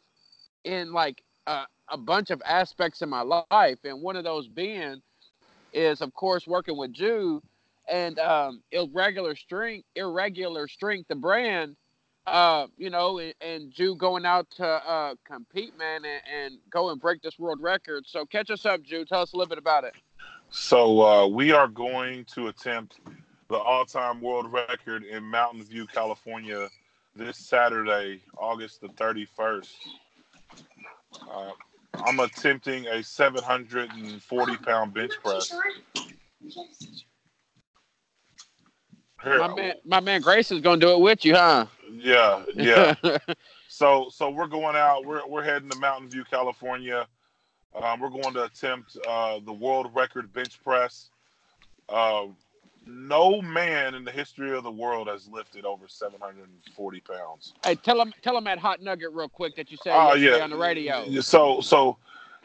[0.64, 5.01] in like a, a bunch of aspects in my life, and one of those being
[5.73, 7.42] is, of course, working with Jew
[7.88, 11.77] and um, irregular strength, irregular strength, the brand,
[12.27, 16.90] uh, you know, and, and Jew going out to uh, compete, man, and, and go
[16.90, 18.05] and break this world record.
[18.07, 19.05] So catch us up, Jew.
[19.05, 19.94] Tell us a little bit about it.
[20.51, 23.01] So uh, we are going to attempt
[23.49, 26.68] the all-time world record in Mountain View, California,
[27.14, 29.68] this Saturday, August the 31st.
[31.31, 31.51] Uh,
[32.05, 35.55] I'm attempting a 740 pound bench press.
[39.25, 41.67] My man, my man Grayson's gonna do it with you, huh?
[41.91, 42.95] Yeah, yeah.
[43.69, 45.05] so, so we're going out.
[45.05, 47.07] We're we're heading to Mountain View, California.
[47.81, 51.11] Um, we're going to attempt uh, the world record bench press.
[51.89, 52.27] Uh,
[52.87, 57.55] no man in the history of the world has lifted over 740 pounds.
[57.65, 60.43] Hey, tell him, tell him that hot nugget real quick that you said uh, yeah.
[60.43, 61.21] on the radio.
[61.21, 61.97] So, so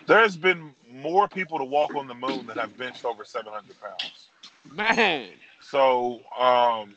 [0.08, 4.30] there's been more people to walk on the moon that have benched over 700 pounds.
[4.72, 5.28] Man.
[5.70, 6.96] So, um,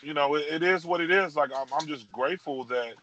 [0.00, 1.36] you know, it, it is what it is.
[1.36, 2.94] Like, I'm, I'm just grateful that,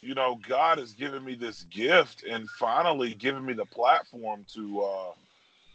[0.00, 4.80] you know, God has given me this gift and finally given me the platform to,
[4.80, 5.12] uh,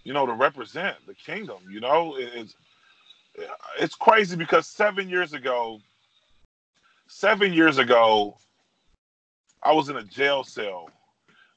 [0.04, 1.58] you know, to represent the kingdom.
[1.70, 2.56] You know, it, it's
[3.80, 5.80] it's crazy because seven years ago,
[7.08, 8.38] seven years ago,
[9.62, 10.90] I was in a jail cell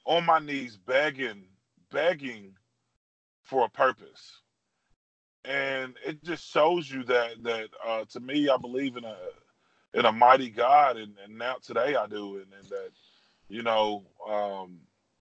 [0.04, 1.44] on my knees begging,
[1.90, 2.52] begging
[3.44, 4.40] for a purpose
[5.48, 9.16] and it just shows you that that uh, to me, I believe in a
[9.94, 12.90] in a mighty God, and, and now today I do, and, and that
[13.48, 14.78] you know um,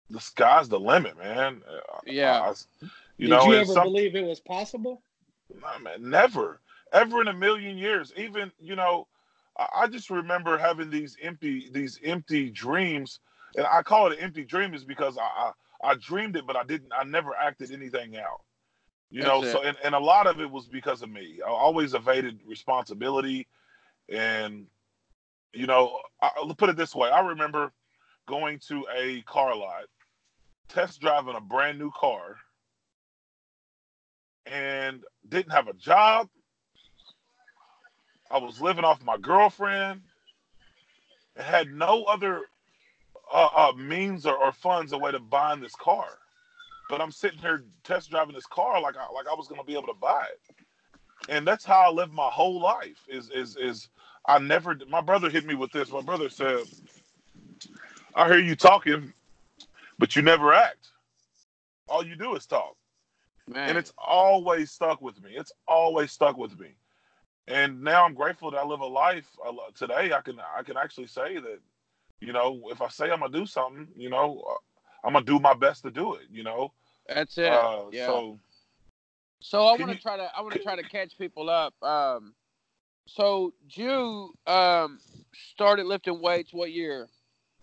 [0.10, 1.62] the sky's the limit, man.
[2.06, 2.42] Yeah.
[2.42, 2.54] I,
[3.18, 5.02] you Did know, you ever some, believe it was possible?
[5.62, 6.60] Nah, man, never,
[6.92, 8.14] ever in a million years.
[8.18, 9.08] Even you know,
[9.58, 13.20] I, I just remember having these empty these empty dreams,
[13.56, 15.52] and I call it an empty dream is because I, I
[15.92, 16.92] I dreamed it, but I didn't.
[16.94, 18.42] I never acted anything out.
[19.10, 19.52] You That's know, it.
[19.52, 21.40] so and, and a lot of it was because of me.
[21.46, 23.48] I always evaded responsibility,
[24.10, 24.66] and
[25.54, 27.72] you know, I, will put it this way: I remember
[28.28, 29.86] going to a car lot,
[30.68, 32.36] test driving a brand new car,
[34.46, 36.28] and didn't have a job.
[38.30, 40.02] I was living off my girlfriend,
[41.38, 42.42] and had no other
[43.34, 46.10] uh, uh, means or, or funds a way to buying this car
[46.90, 49.74] but I'm sitting here test driving this car like I like I was gonna be
[49.74, 50.56] able to buy it.
[51.30, 53.04] And that's how I lived my whole life.
[53.08, 53.90] Is is is
[54.28, 55.92] I never my brother hit me with this.
[55.92, 56.64] My brother said,
[58.16, 59.14] I hear you talking,
[60.00, 60.90] but you never act.
[61.88, 62.76] All you do is talk.
[63.48, 63.70] Man.
[63.70, 65.32] And it's always stuck with me.
[65.36, 66.76] It's always stuck with me.
[67.48, 69.26] And now I'm grateful that I live a life
[69.76, 70.12] today.
[70.12, 71.60] I can I can actually say that,
[72.20, 74.44] you know, if I say I'm gonna do something, you know,
[75.04, 76.24] I'm gonna do my best to do it.
[76.32, 76.74] You know.
[77.08, 77.52] That's it.
[77.52, 78.08] Uh, yeah.
[78.08, 78.40] So.
[79.40, 81.74] So I want to try to I want to try to catch people up.
[81.84, 82.34] Um,
[83.08, 85.00] so Jew um
[85.54, 87.08] started lifting weights what year?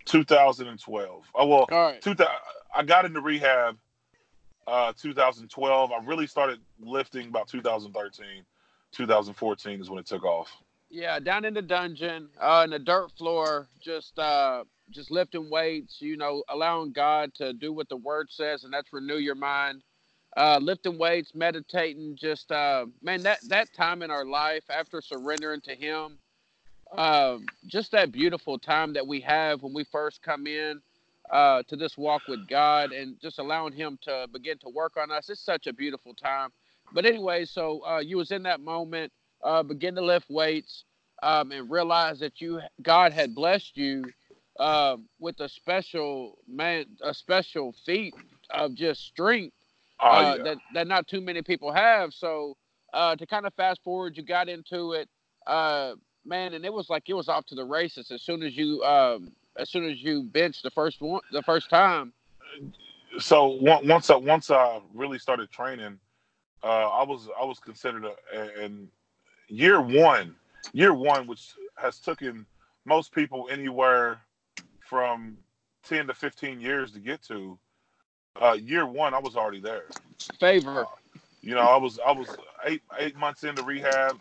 [0.06, 1.24] 2012.
[1.34, 2.00] Oh well, All right.
[2.00, 2.32] 2000,
[2.74, 3.76] I got into rehab
[4.66, 5.92] uh 2012.
[5.92, 8.44] I really started lifting about 2013.
[8.92, 10.48] 2014 is when it took off.
[10.90, 16.00] Yeah, down in the dungeon, uh, in the dirt floor, just uh, just lifting weights,
[16.00, 19.82] you know, allowing God to do what the word says, and that's renew your mind.
[20.36, 25.60] Uh, lifting weights, meditating, just uh, man, that that time in our life after surrendering
[25.60, 26.18] to Him,
[26.96, 30.80] uh, just that beautiful time that we have when we first come in
[31.30, 35.12] uh, to this walk with God, and just allowing Him to begin to work on
[35.12, 35.30] us.
[35.30, 36.50] It's such a beautiful time.
[36.92, 40.84] But anyway, so uh, you was in that moment, uh, begin to lift weights,
[41.22, 44.04] um, and realize that you God had blessed you
[44.58, 48.14] uh, with a special man, a special feat
[48.50, 49.54] of just strength
[50.00, 50.42] oh, uh, yeah.
[50.44, 52.12] that that not too many people have.
[52.12, 52.56] So
[52.92, 55.08] uh, to kind of fast forward, you got into it,
[55.46, 58.56] uh, man, and it was like it was off to the races as soon as
[58.56, 62.12] you um, as soon as you benched the first one, the first time.
[63.18, 65.98] So once I once I really started training,
[66.62, 68.88] uh, I was I was considered a, in
[69.48, 70.34] year one,
[70.72, 72.46] year one, which has taken
[72.84, 74.20] most people anywhere
[74.94, 75.36] from
[75.88, 77.58] 10 to 15 years to get to.
[78.40, 79.86] Uh, year one, I was already there.
[80.38, 80.82] Favor.
[80.82, 82.28] Uh, you know, I was I was
[82.64, 84.18] eight eight months into rehab,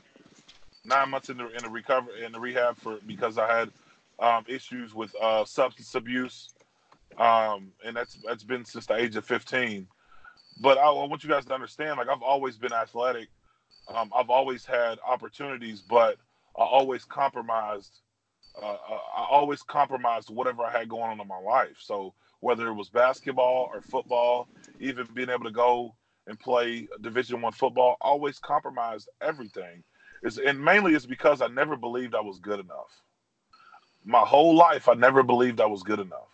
[0.83, 3.71] nine months in the in the recover in the rehab for because I had
[4.19, 6.53] um, issues with uh, substance abuse,
[7.19, 9.87] um, and that's that's been since the age of 15.
[10.59, 13.29] But I, I want you guys to understand, like I've always been athletic.
[13.87, 16.17] Um, I've always had opportunities, but
[16.57, 17.99] I always compromised
[18.61, 21.77] uh, uh, I always compromised whatever I had going on in my life.
[21.79, 25.95] So whether it was basketball or football, even being able to go
[26.27, 29.83] and play Division One football, always compromised everything.
[30.21, 33.01] It's, and mainly it's because I never believed I was good enough.
[34.05, 36.29] My whole life, I never believed I was good enough.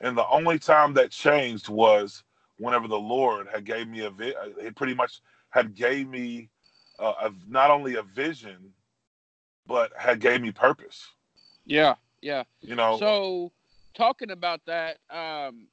[0.00, 2.22] And the only time that changed was
[2.58, 6.50] whenever the Lord had gave me a, vi- it pretty much had gave me
[6.98, 8.72] uh, a, not only a vision,
[9.66, 11.06] but had gave me purpose.
[11.68, 12.44] Yeah, yeah.
[12.62, 12.96] You know.
[12.98, 13.52] So
[13.94, 15.68] talking about that, um,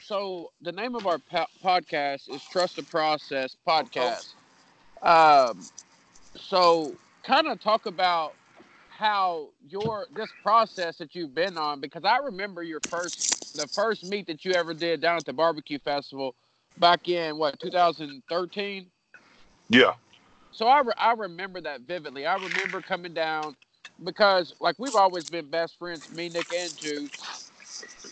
[0.00, 4.34] so the name of our po- podcast is Trust the Process Podcast.
[5.02, 5.66] Um,
[6.36, 8.34] so kind of talk about
[8.88, 13.20] how your this process that you've been on because I remember your first
[13.54, 16.34] the first meet that you ever did down at the barbecue festival
[16.76, 18.86] back in what 2013.
[19.68, 19.92] Yeah.
[20.50, 22.26] So I, re- I remember that vividly.
[22.26, 23.54] I remember coming down
[24.04, 27.10] because like we've always been best friends, me, Nick, and Ju.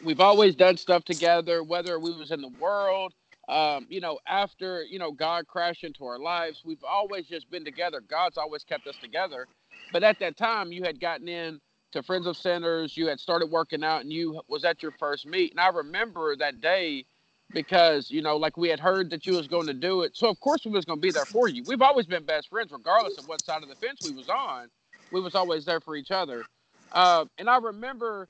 [0.03, 3.15] We've always done stuff together, whether we was in the world,
[3.49, 6.63] um, you know, after you know God crashed into our lives.
[6.65, 8.01] We've always just been together.
[8.01, 9.49] God's always kept us together.
[9.91, 11.61] But at that time, you had gotten in
[11.93, 12.97] to Friends of Sinners.
[12.97, 15.53] You had started working out, and you was at your first meet.
[15.53, 17.07] And I remember that day
[17.53, 20.17] because you know, like we had heard that you was going to do it.
[20.17, 21.65] So of course we was going to be there for you.
[21.65, 24.69] We've always been best friends, regardless of what side of the fence we was on.
[25.11, 26.45] We was always there for each other.
[26.93, 28.29] Uh, and I remember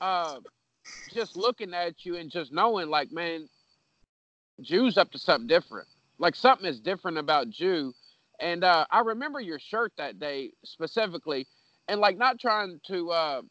[0.00, 0.40] uh,
[1.12, 3.48] just looking at you and just knowing, like, man,
[4.60, 5.88] Jew's up to something different.
[6.18, 7.92] Like something is different about Jew.
[8.40, 11.46] And uh, I remember your shirt that day specifically,
[11.88, 13.42] and like not trying to uh,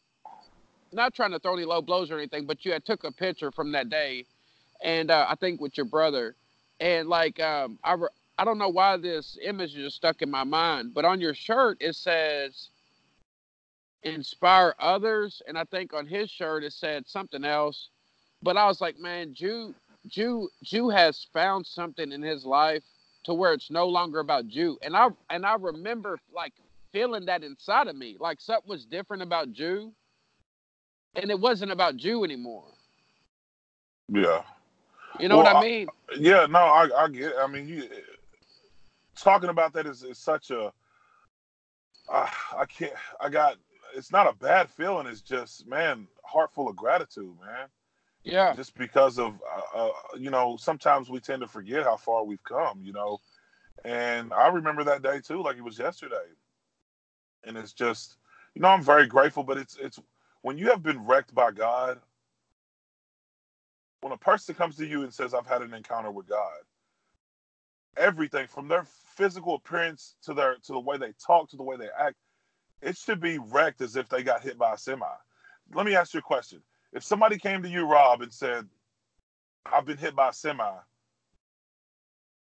[0.92, 3.50] not trying to throw any low blows or anything, but you had took a picture
[3.50, 4.26] from that day,
[4.82, 6.36] and uh, I think with your brother,
[6.80, 10.44] and like um, I re- I don't know why this image is stuck in my
[10.44, 12.68] mind, but on your shirt it says
[14.02, 17.88] inspire others, and I think on his shirt it said something else,
[18.42, 19.74] but I was like, man, Jew,
[20.06, 22.82] Jew, Jew has found something in his life
[23.24, 26.52] to where it's no longer about Jew, And I and I remember like
[26.92, 29.92] feeling that inside of me, like something was different about Jew,
[31.16, 32.64] and it wasn't about Jew anymore.
[34.08, 34.42] Yeah.
[35.18, 35.88] You know Well, what I I- mean?
[36.18, 37.22] Yeah, no, I, I get.
[37.30, 37.34] It.
[37.42, 37.88] I mean, you
[39.22, 40.72] talking about that is, is such a.
[42.08, 42.92] Uh, I can't.
[43.20, 43.56] I got.
[43.96, 45.06] It's not a bad feeling.
[45.06, 47.68] It's just, man, heart full of gratitude, man.
[48.24, 48.54] yeah.
[48.54, 49.40] Just because of,
[49.74, 53.20] uh, uh, you know, sometimes we tend to forget how far we've come, you know.
[53.84, 56.16] And I remember that day too, like it was yesterday.
[57.44, 58.16] And it's just,
[58.54, 60.00] you know, I'm very grateful, but it's it's
[60.42, 62.00] when you have been wrecked by God.
[64.00, 66.60] When a person comes to you and says, "I've had an encounter with God,"
[67.96, 68.84] everything from their
[69.16, 72.16] physical appearance to their to the way they talk to the way they act,
[72.82, 75.06] it should be wrecked as if they got hit by a semi.
[75.72, 78.68] Let me ask you a question: If somebody came to you, Rob, and said,
[79.66, 80.72] "I've been hit by a semi,"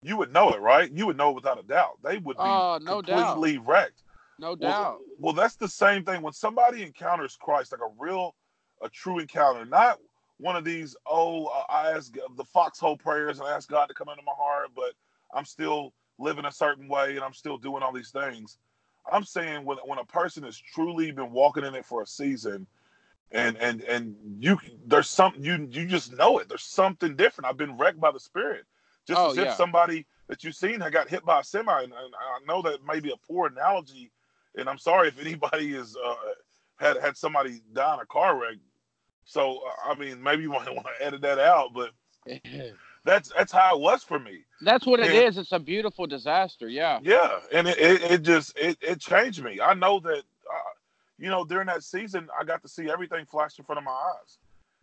[0.02, 0.90] you would know it, right?
[0.90, 1.98] You would know it without a doubt.
[2.02, 3.36] They would be Oh, no doubt.
[3.36, 4.02] completely wrecked.
[4.38, 5.00] No Well, doubt.
[5.18, 8.34] well, that's the same thing when somebody encounters Christ, like a real,
[8.82, 9.98] a true encounter, not
[10.38, 10.96] one of these.
[11.06, 14.32] Oh, uh, I ask the foxhole prayers and I ask God to come into my
[14.36, 14.94] heart, but
[15.32, 18.58] I'm still living a certain way and I'm still doing all these things.
[19.10, 22.66] I'm saying when when a person has truly been walking in it for a season,
[23.32, 26.48] and and and you there's something you you just know it.
[26.48, 27.48] There's something different.
[27.48, 28.64] I've been wrecked by the Spirit,
[29.06, 29.54] just Oh, as if yeah.
[29.54, 31.82] somebody that you've seen had got hit by a semi.
[31.82, 34.12] And, and I know that may be a poor analogy,
[34.56, 36.14] and I'm sorry if anybody is uh,
[36.76, 38.56] had had somebody die in a car wreck.
[39.24, 41.90] So uh, I mean, maybe you want to edit that out, but
[43.04, 44.44] that's that's how it was for me.
[44.64, 45.22] That's what it Yeah.
[45.22, 45.38] is.
[45.38, 46.68] It's a beautiful disaster.
[46.68, 47.00] Yeah.
[47.02, 49.60] Yeah, and it, it, it just it, it changed me.
[49.60, 50.72] I know that uh,
[51.18, 53.90] you know during that season I got to see everything flash in front of my
[53.90, 54.38] eyes,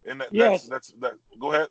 [0.06, 0.68] and that, Yes.
[0.68, 1.14] that's that's that.
[1.40, 1.70] Go ahead.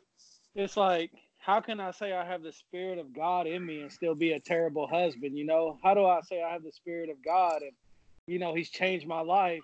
[0.55, 3.91] It's like, how can I say I have the spirit of God in me and
[3.91, 5.37] still be a terrible husband?
[5.37, 7.71] You know, how do I say I have the spirit of God and,
[8.25, 9.61] you know, He's changed my life,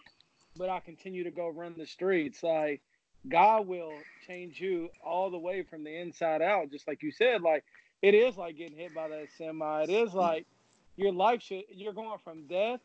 [0.56, 2.43] but I continue to go run the streets?
[2.43, 2.82] Like,
[3.30, 7.42] God will change you all the way from the inside out, just like you said.
[7.42, 7.64] Like,
[8.02, 9.84] it is like getting hit by that semi.
[9.84, 10.48] It is like
[10.98, 12.82] your life should, you're going from death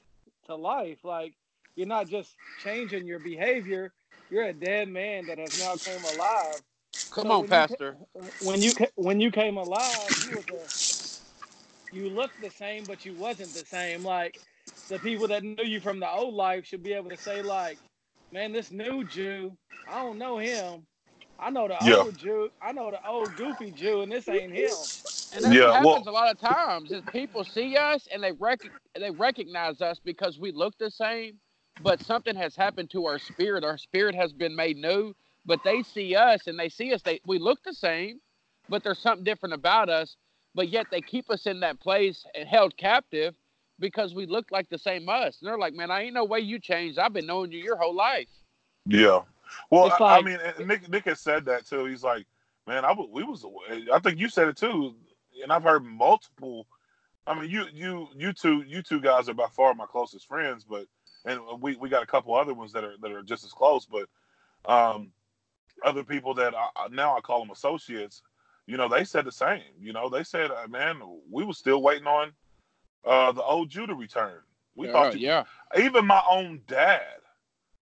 [0.46, 0.98] to life.
[1.04, 1.34] Like,
[1.76, 3.92] you're not just changing your behavior,
[4.30, 6.60] you're a dead man that has now came alive
[7.10, 7.98] Come So on, when you Pastor.
[8.38, 10.68] when you when you came alive, you was a
[11.90, 14.04] you looked the same, but you wasn't the same.
[14.04, 14.36] Like
[14.90, 17.80] the people that knew you from the old life should be able to say, like,
[18.32, 19.56] man, this new Jew,
[19.86, 20.86] I don't know him.
[21.38, 21.96] I know the Yeah.
[22.04, 22.50] old Jew.
[22.62, 24.76] I know the old goofy Jew, and this ain't him.
[25.32, 28.22] And that's Yeah, what well- happens a lot of times is people see us and
[28.22, 31.38] they rec- they recognize us because we look the same,
[31.80, 33.64] but something has happened to our spirit.
[33.64, 35.14] Our spirit has been made new,
[35.46, 37.02] but they see us and they see us.
[37.02, 38.20] They we look the same,
[38.68, 40.16] but there's something different about us.
[40.54, 43.34] But yet they keep us in that place and held captive
[43.80, 45.38] because we look like the same us.
[45.40, 46.98] And they're like, man, I ain't no way you changed.
[46.98, 48.28] I've been knowing you your whole life.
[48.86, 49.22] Yeah.
[49.70, 51.86] Well, It's I, I mean, Nick Nick has said that too.
[51.86, 52.26] He's like,
[52.66, 53.44] man, I w- we was.
[53.92, 54.94] I think you said it too,
[55.42, 56.66] and I've heard multiple.
[57.26, 60.64] I mean, you you you two you two guys are by far my closest friends,
[60.64, 60.86] but
[61.24, 63.86] and we we got a couple other ones that are that are just as close.
[63.86, 64.08] But
[64.70, 65.10] um,
[65.84, 68.22] other people that I, now I call them associates,
[68.66, 69.62] you know, they said the same.
[69.80, 71.00] You know, they said, uh, man,
[71.30, 72.32] we were still waiting on
[73.04, 74.40] uh, the old Judah to return.
[74.76, 75.44] We yeah, thought, you, yeah,
[75.78, 77.02] even my own dad,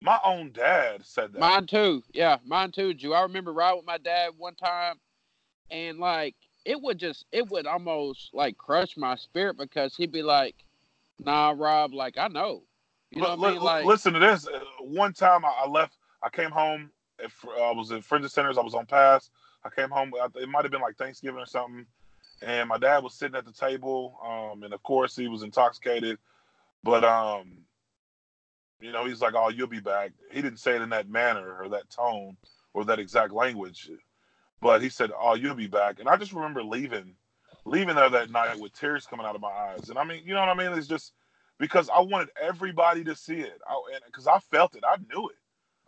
[0.02, 1.40] my own dad said that.
[1.40, 2.04] mine too.
[2.14, 3.14] Yeah, mine too, Jew.
[3.14, 4.96] I remember riding with my dad one time,
[5.72, 6.36] and like
[6.66, 10.56] it would just, it would almost like crush my spirit because he'd be like,
[11.20, 12.64] "Nah, Rob, like I know."
[13.12, 13.62] You know what I mean?
[13.62, 14.48] li- Like, listen to this.
[14.80, 16.92] One time I, I left, I came home.
[17.20, 18.58] I was at Friends Centers.
[18.58, 19.30] I was on pass.
[19.64, 20.14] I came home.
[20.36, 21.86] It might have been like Thanksgiving or something.
[22.42, 24.18] And my dad was sitting at the table.
[24.26, 26.18] Um, and of course he was intoxicated.
[26.84, 27.52] But um,
[28.80, 31.62] you know, he's like, "Oh, you'll be back." He didn't say it in that manner
[31.62, 32.38] or that tone
[32.74, 33.90] or that exact language,
[34.62, 37.16] but he said, "Oh, you'll be back." And I just remember leaving,
[37.66, 39.90] leaving there that night with tears coming out of my eyes.
[39.90, 40.78] And I mean, you know what I mean?
[40.78, 41.14] It's just
[41.58, 43.60] because I wanted everybody to see it,
[44.06, 45.36] because I, felt it, I knew it.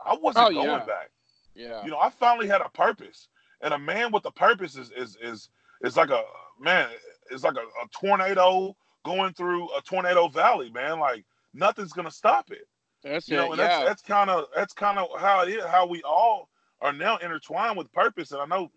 [0.05, 0.85] I wasn't Oh, going yeah.
[0.85, 1.11] back.
[1.55, 3.29] yeah, You know, I finally had a purpose,
[3.61, 5.49] and a man with a purpose is is is
[5.81, 6.23] is like a
[6.61, 6.89] man.
[7.29, 10.99] It's like a, a tornado going through a tornado valley, man.
[10.99, 12.67] Like nothing's gonna stop it.
[13.03, 13.39] that's You it.
[13.41, 15.65] know, and yeah, that's that's kind of that's kind of how it is.
[15.65, 16.49] How we all
[16.81, 18.31] are now intertwined with purpose.
[18.31, 18.71] And I know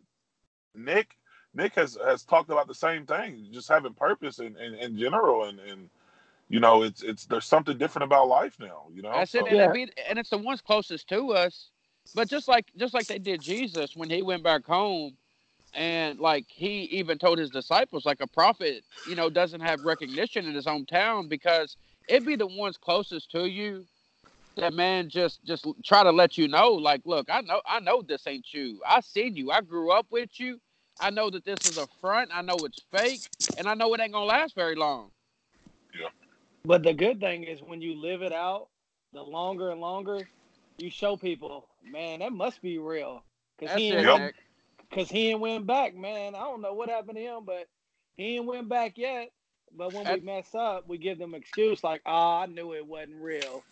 [0.74, 1.16] Nick
[1.54, 5.44] Nick has has talked about the same thing, just having purpose in in, in general,
[5.44, 5.88] and and
[6.48, 8.84] you know, it's it's there's something different about life now.
[8.92, 9.70] You know, That's it, So- and, Yeah.
[9.70, 11.70] it be, and it's the ones closest to us.
[12.14, 15.16] But just like just like they did Jesus when he went back home,
[15.74, 20.46] and like he even told his disciples, like a prophet, you know, doesn't have recognition
[20.46, 21.76] in his hometown because
[22.08, 23.84] it'd be the ones closest to you
[24.56, 28.02] that man just just try to let you know, like, look, I know I know
[28.02, 28.80] this ain't you.
[28.86, 29.50] I seen you.
[29.50, 30.60] I grew up with you.
[31.00, 32.30] I know that this is a front.
[32.32, 33.22] I know it's fake,
[33.58, 35.10] and I know it ain't gonna last very long.
[35.98, 36.08] Yeah.
[36.64, 38.68] But the good thing is when you live it out,
[39.12, 40.28] the longer and longer,
[40.78, 43.24] you show people, man, that must be real.
[43.58, 44.34] Cause That's he it, ain't
[44.94, 45.02] Yep.
[45.02, 45.08] went, Nick.
[45.08, 46.34] cause he ain't went back, man.
[46.34, 47.68] I don't know what happened to him, but
[48.16, 49.30] he ain't went back yet.
[49.76, 53.22] But when we mess up, we give them excuse like, "Ah, I knew it wasn't
[53.22, 53.64] real."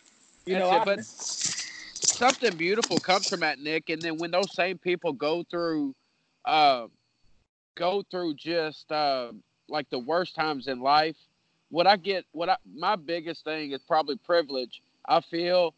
[0.47, 1.01] You know, it, I, but
[2.07, 3.91] something beautiful comes from that, Nick.
[3.91, 5.95] And then when those same people go through,
[6.45, 6.89] uh,
[7.77, 9.33] go through just uh,
[9.69, 11.17] like the worst times in life,
[11.71, 14.83] what I get, what I my biggest thing is probably privilege.
[15.09, 15.75] I feel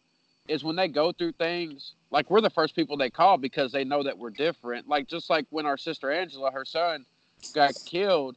[0.49, 3.85] is when they go through things like we're the first people they call because they
[3.85, 4.89] know that we're different.
[4.89, 7.07] Like just like when our sister Angela, her son,
[7.55, 8.37] got killed.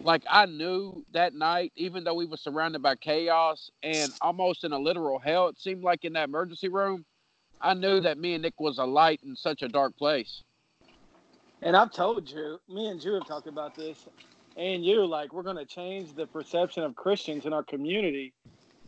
[0.00, 4.72] Like I knew that night, even though we were surrounded by chaos and almost in
[4.72, 7.04] a literal hell, it seemed like in that emergency room.
[7.60, 10.42] I knew that me and Nick was a light in such a dark place.
[11.62, 14.06] and I've told you, me and Drew have talked about this,
[14.56, 18.32] and you, like, we're gonna change the perception of Christians in our community.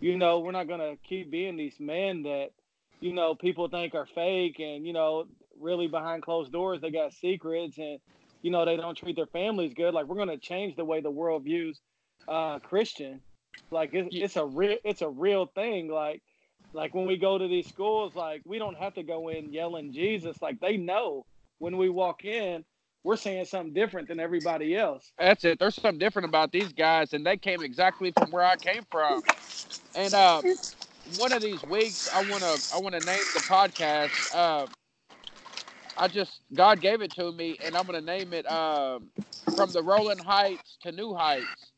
[0.03, 2.49] You know, we're not gonna keep being these men that,
[3.01, 5.27] you know, people think are fake, and you know,
[5.61, 8.01] really behind closed doors they got secrets, and
[8.43, 9.95] you know, they don't treat their families good.
[9.95, 11.81] Like, we're gonna change the way the world views
[12.27, 13.21] uh, Christian.
[13.71, 15.89] Like, it's, it's a real, it's a real thing.
[15.89, 16.21] Like,
[16.73, 19.93] like when we go to these schools, like we don't have to go in yelling
[19.93, 20.41] Jesus.
[20.41, 21.27] Like they know
[21.59, 22.65] when we walk in,
[23.05, 25.13] we're saying something different than everybody else.
[25.19, 25.59] That's it.
[25.59, 29.23] There's something different about these guys, and they came exactly from where I came from.
[29.95, 30.45] And uh,
[31.05, 34.25] one of these weeks, I wanna I wanna name the podcast.
[34.31, 34.69] Uh,
[35.97, 39.11] I just God gave it to me, and I'm gonna name it um,
[39.55, 41.72] from the Rolling Heights to New Heights.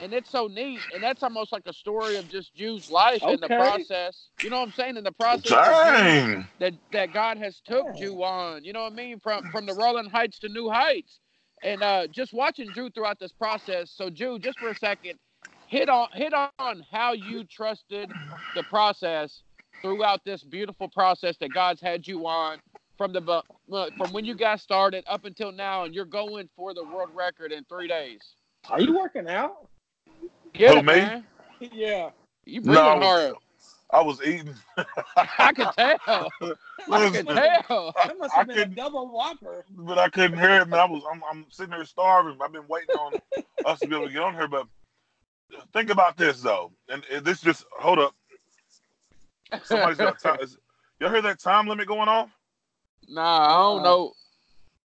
[0.00, 3.40] And it's so neat, and that's almost like a story of just Jew's life in
[3.40, 4.28] the process.
[4.40, 4.96] You know what I'm saying?
[4.96, 6.46] In the process, Dang.
[6.58, 8.06] that that God has took Yeah.
[8.06, 8.64] Drew on.
[8.64, 9.20] You know what I mean?
[9.20, 11.20] From from the Rolling Heights to New Heights,
[11.62, 13.92] and uh, just watching Drew throughout this process.
[13.94, 15.18] So, Drew, just for a second,
[15.66, 18.10] hit on hit on how you trusted
[18.54, 19.42] the process
[19.82, 22.58] throughout this beautiful process that God's had you on
[22.98, 26.74] from the bu- from when you guys started up until now, and you're going for
[26.74, 28.20] the world record in three days.
[28.70, 29.68] Are you working out?
[30.54, 30.92] Get Who, it, me?
[30.94, 31.24] man.
[31.60, 32.10] yeah.
[32.44, 33.00] You breathing No.
[33.00, 33.34] hard.
[33.90, 34.54] I was eating.
[35.38, 35.98] I can tell.
[36.90, 37.94] I can tell.
[38.06, 39.64] That must I have been a couldn't- double whopper.
[39.70, 40.80] but I couldn't hear it, man.
[40.80, 42.38] I was I'm, I'm sitting here starving.
[42.42, 43.14] I've been waiting on
[43.64, 44.66] us to be able to get on here, but
[45.72, 48.14] think about this though, and, and this just hold up.
[49.62, 50.38] Somebody's got time.
[50.40, 50.58] Is,
[51.00, 52.30] y'all hear that time limit going off?
[53.08, 54.12] Nah, I don't Uh, know.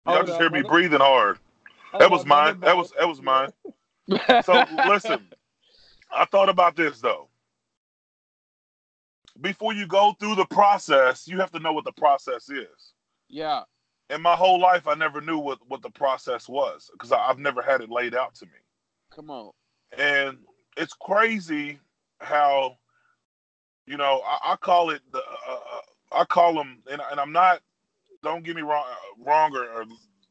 [0.07, 1.39] Y'all just hear me breathing hard.
[1.97, 2.59] That was mine.
[2.61, 3.51] That was that was mine.
[4.43, 5.27] So listen,
[6.11, 7.29] I thought about this though.
[9.41, 12.93] Before you go through the process, you have to know what the process is.
[13.29, 13.63] yeah,
[14.09, 17.61] In my whole life, I never knew what, what the process was because I've never
[17.61, 18.51] had it laid out to me.
[19.13, 19.51] come on.
[19.97, 20.37] And
[20.75, 21.79] it's crazy
[22.19, 22.77] how,
[23.85, 25.81] you know, I, I call it the, uh, uh,
[26.19, 27.61] I call them, and, and I'm not,
[28.23, 28.85] Don't get me wrong,
[29.19, 29.85] wrong or, or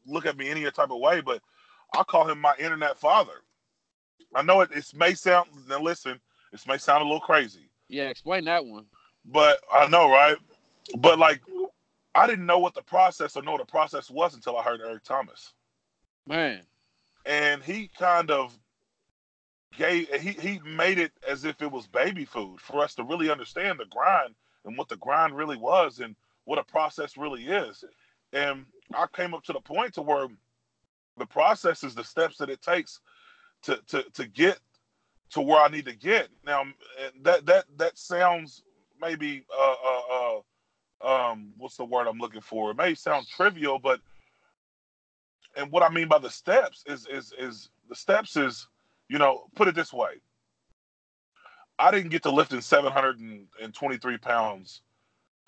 [0.05, 1.41] look at me any type of way, but
[1.97, 3.43] I call him my internet father.
[4.35, 6.21] I know it, it may sound now listen,
[6.53, 7.71] this may sound a little crazy.
[7.89, 8.87] Yeah, explain that one.
[9.25, 10.37] But I know, right?
[10.99, 11.41] But like
[12.14, 14.81] I didn't know what the process or know what the process was until I heard
[14.81, 15.53] Eric Thomas.
[16.27, 16.62] Man.
[17.25, 18.57] And he kind of
[19.77, 23.31] gave he he made it as if it was baby food for us to really
[23.31, 27.85] understand the grind and what the grind really was and what a process really is.
[28.33, 28.64] And
[28.95, 30.29] I came up to the point to where
[31.19, 33.01] the process is the steps that it takes
[33.67, 34.59] to to to get
[35.31, 36.29] to where I need to get.
[36.45, 36.64] Now
[37.23, 38.62] that that that sounds
[39.01, 40.41] maybe uh uh,
[41.03, 42.71] uh um what's the word I'm looking for?
[42.71, 44.01] It may sound trivial, but
[45.57, 48.69] and what I mean by the steps is is is the steps is
[49.09, 50.14] you know put it this way.
[51.79, 54.81] I didn't get to lifting 723 pounds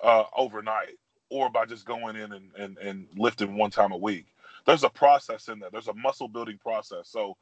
[0.03, 0.97] uh, overnight
[1.29, 4.25] or by just going in and, and, and lifting one time a week.
[4.65, 5.69] There's a process in there.
[5.71, 7.09] There's a muscle building process.
[7.09, 7.35] So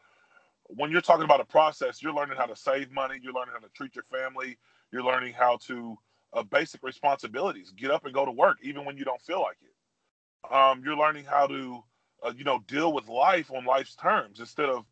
[0.69, 3.59] when you're talking about a process, you're learning how to save money, you're learning how
[3.65, 4.57] to treat your family,
[4.91, 5.97] you're learning how to
[6.33, 9.57] uh, basic responsibilities, get up and go to work even when you don't feel like
[9.61, 10.53] it.
[10.53, 11.83] Um, you're learning how to,
[12.23, 14.85] uh, you know, deal with life on life's terms instead of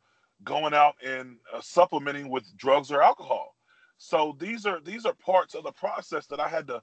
[0.44, 3.56] going out and uh, supplementing with drugs or alcohol.
[3.98, 6.82] So these are these are parts of the process that I had to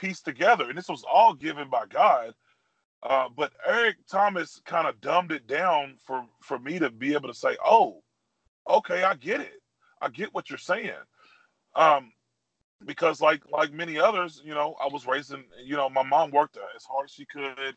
[0.00, 2.34] piece together, and this was all given by God.
[3.02, 7.28] Uh, but Eric Thomas kind of dumbed it down for for me to be able
[7.28, 8.02] to say, "Oh,
[8.68, 9.60] okay, I get it.
[10.00, 10.92] I get what you're saying."
[11.74, 12.12] Um,
[12.84, 15.44] because like like many others, you know, I was raising.
[15.62, 17.76] You know, my mom worked as hard as she could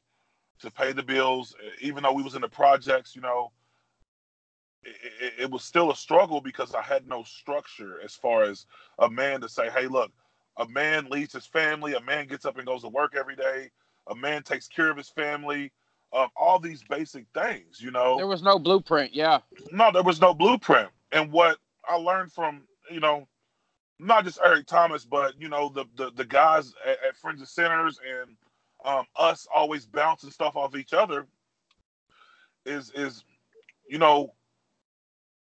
[0.59, 3.15] to pay the bills, even though we was in the projects.
[3.15, 3.51] You know,
[4.83, 8.65] it, it, was still a struggle because I had no structure as far as
[8.99, 10.11] a man to say, "Hey, look,
[10.57, 11.93] a man leads his family.
[11.93, 13.69] A man gets up and goes to work every day.
[14.09, 15.71] A man takes care of his family.
[16.13, 18.17] Um, all these basic things, you know.
[18.17, 19.13] There was no blueprint.
[19.13, 19.39] Yeah.
[19.71, 20.89] No, there was no blueprint.
[21.11, 23.27] And what I learned from, you know,
[23.99, 27.47] not just Eric Thomas, but you know the the, the guys at, at Friends of
[27.47, 28.35] Sinners and
[28.85, 31.27] um, us always bouncing stuff off each other
[32.65, 33.23] is is
[33.89, 34.33] you know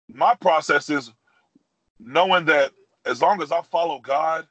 [0.09, 1.11] my process is
[1.99, 2.71] knowing that
[3.05, 4.47] as long as I follow God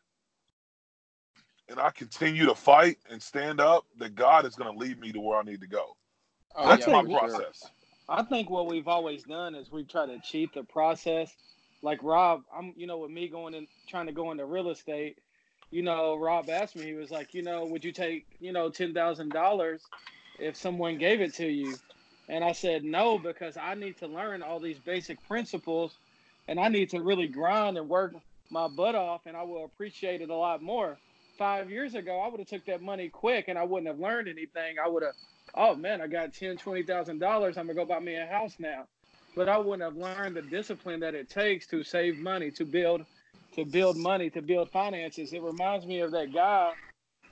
[1.69, 5.13] and I continue to fight and stand up, that God is going to lead me
[5.13, 5.97] to where I need to go.
[6.55, 7.71] Oh, That's yeah, my process.
[8.09, 11.33] I think what we've always done is we've tried to cheat the process.
[11.83, 15.19] Like Rob, I'm, you know, with me going and trying to go into real estate,
[15.71, 18.69] you know, Rob asked me, he was like, you know, would you take, you know,
[18.69, 19.83] ten thousand dollars
[20.39, 21.77] if someone gave it to you?
[22.29, 25.97] And I said no because I need to learn all these basic principles,
[26.49, 28.15] and I need to really grind and work
[28.51, 30.99] my butt off, and I will appreciate it a lot more
[31.41, 34.29] five years ago, I would have took that money quick and I wouldn't have learned
[34.29, 34.77] anything.
[34.79, 35.15] I would have,
[35.55, 37.57] oh man, I got ten, twenty thousand dollars.
[37.57, 38.87] I'm gonna go buy me a house now.
[39.37, 43.05] But I wouldn't have learned the discipline that it takes to save money, to build,
[43.55, 45.33] to build money, to build finances.
[45.33, 46.73] It reminds me of that guy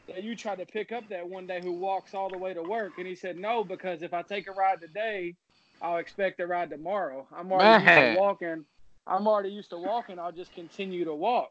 [0.06, 2.62] that you tried to pick up that one day who walks all the way to
[2.62, 5.34] work, and he said no because if I take a ride today,
[5.82, 7.26] I'll expect a ride tomorrow.
[7.36, 8.64] I'm already used to walking.
[9.06, 10.18] I'm already used to walking.
[10.18, 11.50] I'll just continue to walk.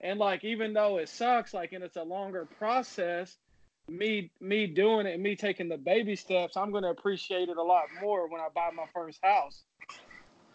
[0.00, 3.36] And like even though it sucks, like and it's a longer process,
[3.90, 7.84] me me doing it, me taking the baby steps, I'm gonna appreciate it a lot
[8.00, 9.64] more when I buy my first house.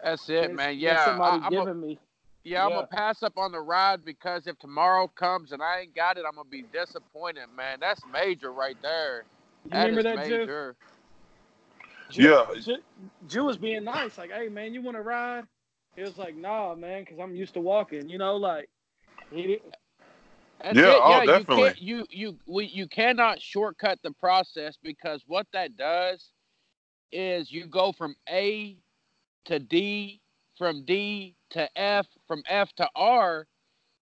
[0.04, 0.78] That's it, man.
[0.78, 2.00] Yeah, somebody I, giving a, me.
[2.44, 5.96] Yeah, I'm gonna pass up on the ride because if tomorrow comes and I ain't
[5.96, 7.80] got it, I'm gonna be disappointed, man.
[7.82, 9.26] That's major right there.
[9.66, 10.76] You that remember that, major.
[12.10, 12.22] Jew?
[12.22, 12.46] Yeah.
[12.62, 12.78] Jew,
[13.28, 15.46] Jew was being nice, like, "Hey, man, you want to ride?"
[15.96, 18.70] He was like, "Nah, man, because I'm used to walking." You know, like
[19.32, 19.60] he,
[20.64, 21.74] That's yeah, oh, yeah, definitely.
[21.78, 26.32] You, can't, you you we, you cannot shortcut the process because what that does
[27.12, 28.78] is you go from A
[29.46, 30.22] to D,
[30.58, 33.48] from D to F, from F to R,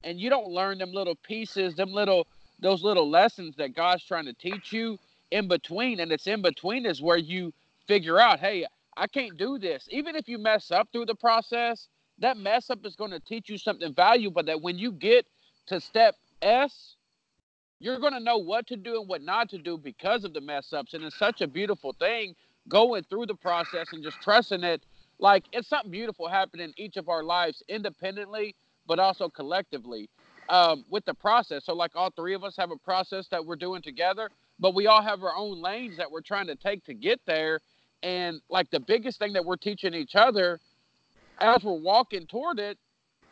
[0.04, 2.26] and you don't learn them little pieces, them little
[2.60, 4.98] those little lessons that God's trying to teach you
[5.30, 6.00] in between.
[6.00, 7.52] And it's in between is where you
[7.86, 9.88] figure out, hey, I can't do this.
[9.90, 11.88] Even if you mess up through the process,
[12.18, 15.26] that mess up is going to teach you something valuable that when you get
[15.68, 16.96] to step S,
[17.78, 20.40] you're going to know what to do and what not to do because of the
[20.40, 20.94] mess ups.
[20.94, 22.34] And it's such a beautiful thing
[22.68, 24.82] going through the process and just trusting it.
[25.18, 28.54] Like it's something beautiful happening in each of our lives independently,
[28.86, 30.08] but also collectively
[30.48, 31.64] um, with the process.
[31.64, 34.86] So, like all three of us have a process that we're doing together, but we
[34.86, 37.60] all have our own lanes that we're trying to take to get there.
[38.02, 40.58] And like the biggest thing that we're teaching each other
[41.40, 42.78] as we're walking toward it,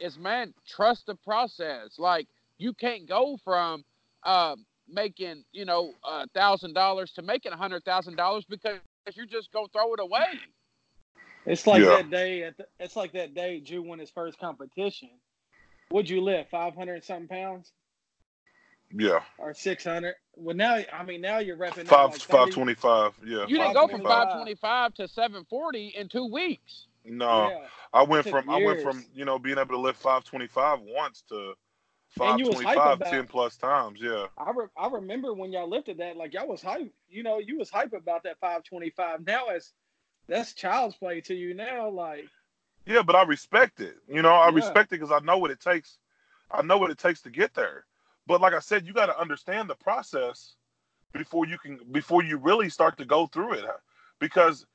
[0.00, 1.98] is man, trust the process.
[1.98, 2.28] Like
[2.58, 3.84] you can't go from
[4.24, 8.78] um, making you know a thousand dollars to making a hundred thousand dollars because
[9.14, 10.26] you're just go throw it away.
[11.46, 11.96] It's like Yeah.
[11.96, 15.08] that day at the, it's like that day Drew won his first competition.
[15.90, 17.72] Would you lift five hundred something pounds
[18.92, 20.16] Yeah, or six hundred?
[20.36, 23.12] Well, now I mean now you're repping five like five twenty five.
[23.24, 24.08] Yeah, You didn't go from 525.
[24.08, 26.86] five twenty five to seven forty in two weeks.
[27.06, 27.66] no, Yeah.
[27.94, 30.46] I went took from I went from you know being able to lift five twenty
[30.46, 31.56] five once to five
[32.20, 34.00] And you was hype about- ten plus times.
[34.00, 36.92] Yeah, I, re- I remember when y'all lifted that, like y'all was hype.
[37.08, 39.26] You know, you was hype about that 525.
[39.26, 39.72] Now it's
[40.26, 41.88] that's child's play to you now.
[41.88, 42.26] Like,
[42.86, 43.96] yeah, but I respect it.
[44.08, 44.54] You know, I Yeah.
[44.54, 45.98] respect it because I know what it takes.
[46.50, 47.84] I know what it takes to get there.
[48.26, 50.54] But like I said, you got to understand the process
[51.12, 53.64] before you can before you really start to go through it.
[54.18, 54.66] Because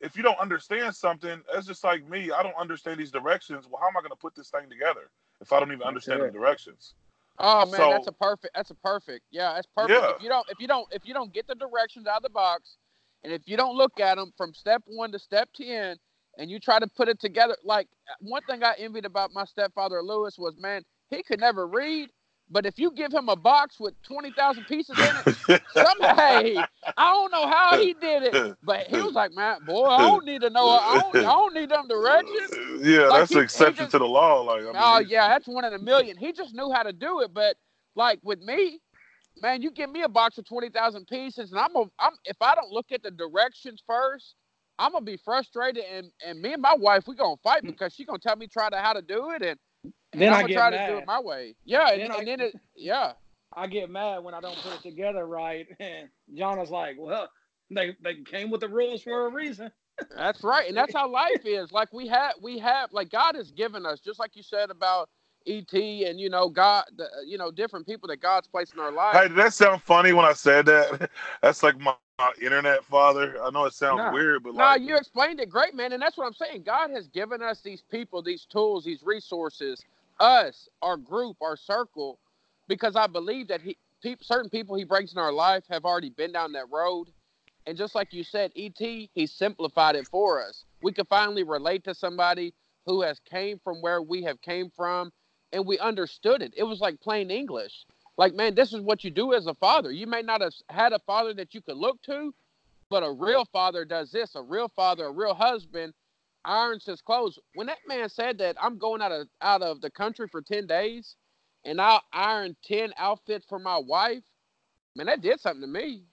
[0.00, 2.30] if you don't understand something, it's just like me.
[2.30, 3.66] I don't understand these directions.
[3.68, 6.22] Well, how am I going to put this thing together if I don't even understand
[6.22, 6.94] the directions?
[7.38, 8.54] Oh man, So- that's a perfect.
[8.54, 9.24] That's a perfect.
[9.30, 9.98] Yeah, that's perfect.
[9.98, 10.14] Yeah.
[10.16, 12.30] If you don't, if you don't, if you don't get the directions out of the
[12.30, 12.76] box,
[13.24, 15.96] and if you don't look at them from step one to step ten,
[16.38, 17.88] and you try to put it together, like
[18.20, 22.10] one thing I envied about my stepfather Lewis was, man, he could never read,
[22.50, 26.56] but if you give him a box with twenty thousand pieces in it, somehow, hey,
[26.96, 30.24] I don't know how he did it, but he was like, man, boy, I don't
[30.24, 30.68] need to know.
[30.68, 32.84] I don't, I don't need them directions.
[32.84, 34.40] yeah, Like, that's he- an exception just- to the law.
[34.40, 36.16] Like, I oh, mean, Oh yeah, that's one in a million.
[36.16, 37.32] He just knew how to do it.
[37.32, 37.56] But
[37.94, 38.80] like with me,
[39.40, 42.36] man, you give me a box of twenty thousand pieces, and I'm a, I'm if
[42.40, 44.34] I don't look at the directions first,
[44.78, 47.68] I'm gonna be frustrated, and and me and my wife we gonna fight hmm.
[47.68, 49.58] because she gonna tell me try to how to do it, and, and
[50.12, 50.86] then I'm I gonna get try mad.
[50.86, 51.54] to do it my way.
[51.64, 53.12] Yeah, and Then and I- then it yeah.
[53.52, 55.66] I get mad when I don't put it together right.
[55.80, 57.28] And John was like, "Well,
[57.70, 59.70] they they came with the rules for a reason."
[60.16, 61.72] That's right, and that's how life is.
[61.72, 65.08] Like we have, we have, like God has given us, just like you said about
[65.46, 68.92] ET, and you know God, the, you know different people that God's placed in our
[68.92, 69.16] life.
[69.16, 71.10] Hey, did that sound funny when I said that?
[71.42, 73.42] That's like my, my internet father.
[73.42, 74.12] I know it sounds No.
[74.12, 76.62] weird, but No, like, you explained it great, man, and that's what I'm saying.
[76.64, 79.82] God has given us these people, these tools, these resources,
[80.20, 82.20] us, our group, our circle,
[82.68, 86.10] because I believe that he, peop certain people He brings in our life have already
[86.10, 87.08] been down that road,
[87.66, 90.64] and just like you said, ET, He simplified it for us.
[90.82, 92.54] We could finally relate to somebody
[92.86, 95.12] who has came from where we have came from,
[95.52, 96.54] and we understood it.
[96.56, 97.86] It was like plain English.
[98.18, 99.90] Like, man, this is what you do as a father.
[99.92, 102.34] You may not have had a father that you could look to,
[102.90, 104.34] but a real father does this.
[104.34, 105.94] A real father, a real husband,
[106.44, 107.38] irons his clothes.
[107.54, 110.66] When that man said that I'm going out of out of the country for ten
[110.66, 111.16] days,
[111.64, 114.22] and I'll iron ten outfits for my wife,
[114.96, 116.04] man, that did something to me.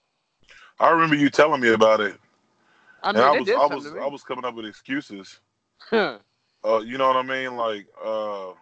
[0.78, 2.18] I remember you telling me about it,
[3.02, 5.40] I mean, and I was I was I was coming up with excuses.
[6.64, 7.56] Uh, you know what I mean?
[7.56, 8.52] Like, uh,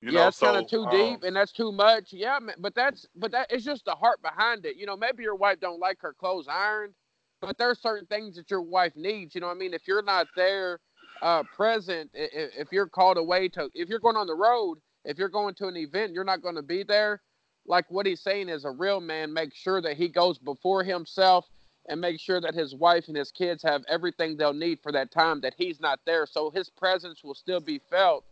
[0.00, 2.12] you yeah, know, it's so kind of too um, deep, and that's too much.
[2.12, 4.76] Yeah, but that's but that it's just the heart behind it.
[4.76, 6.94] You know, maybe your wife don't like her clothes ironed,
[7.40, 9.34] but there's certain things that your wife needs.
[9.34, 10.80] You know, what I mean, if you're not there,
[11.22, 14.78] uh, present, i- i- if you're called away to, if you're going on the road,
[15.04, 17.22] if you're going to an event, you're not going to be there.
[17.66, 21.48] Like what he's saying is a real man makes sure that he goes before himself
[21.88, 25.10] and make sure that his wife and his kids have everything they'll need for that
[25.10, 26.26] time that he's not there.
[26.26, 28.24] So his presence will still be felt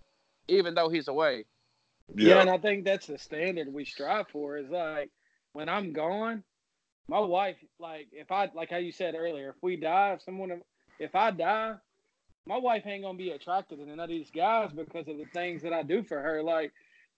[0.48, 1.44] even though he's away.
[2.14, 2.36] Yeah.
[2.36, 4.56] Yeah, and I think that's the standard we strive for.
[4.56, 5.10] Is like
[5.52, 6.42] when I'm gone,
[7.08, 10.60] my wife, like if I, like how you said earlier, if we die, if someone,
[10.98, 11.74] if I die,
[12.46, 15.62] my wife ain't gonna be attracted to none of these guys because of the things
[15.62, 16.42] that I do for her.
[16.42, 16.72] Like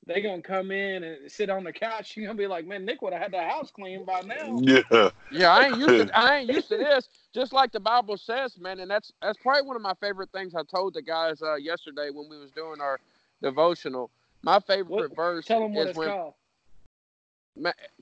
[0.06, 2.10] they gonna come in and sit on the couch.
[2.14, 5.10] She gonna be like, "Man, Nick would have had the house clean by now." yeah,
[5.32, 7.08] Yeah, I ain't used to I ain't used to this.
[7.32, 10.54] Just like the Bible says, man, and that's that's probably one of my favorite things
[10.54, 13.00] I told the guys uh, yesterday when we was doing our
[13.42, 14.10] devotional.
[14.42, 16.34] My favorite What- verse Tell them what is it's when called.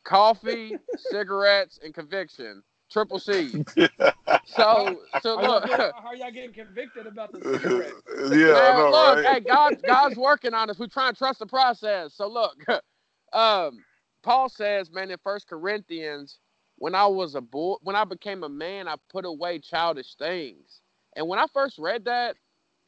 [0.04, 2.62] Coffee, cigarettes, and conviction.
[2.90, 3.64] Triple C.
[4.44, 7.92] So so Are y'all, look, getting, are y'all getting convicted about the cigarette?
[8.32, 9.34] yeah, I Man, know, look, right?
[9.34, 10.78] hey, God, God's working on us.
[10.78, 12.14] We try and trust the process.
[12.14, 12.56] So look,
[13.34, 13.84] um,
[14.22, 16.38] Paul says, man, in First Corinthians,
[16.76, 20.80] when I was a boy, when I became a man, I put away childish things.
[21.14, 22.36] And when I first read that,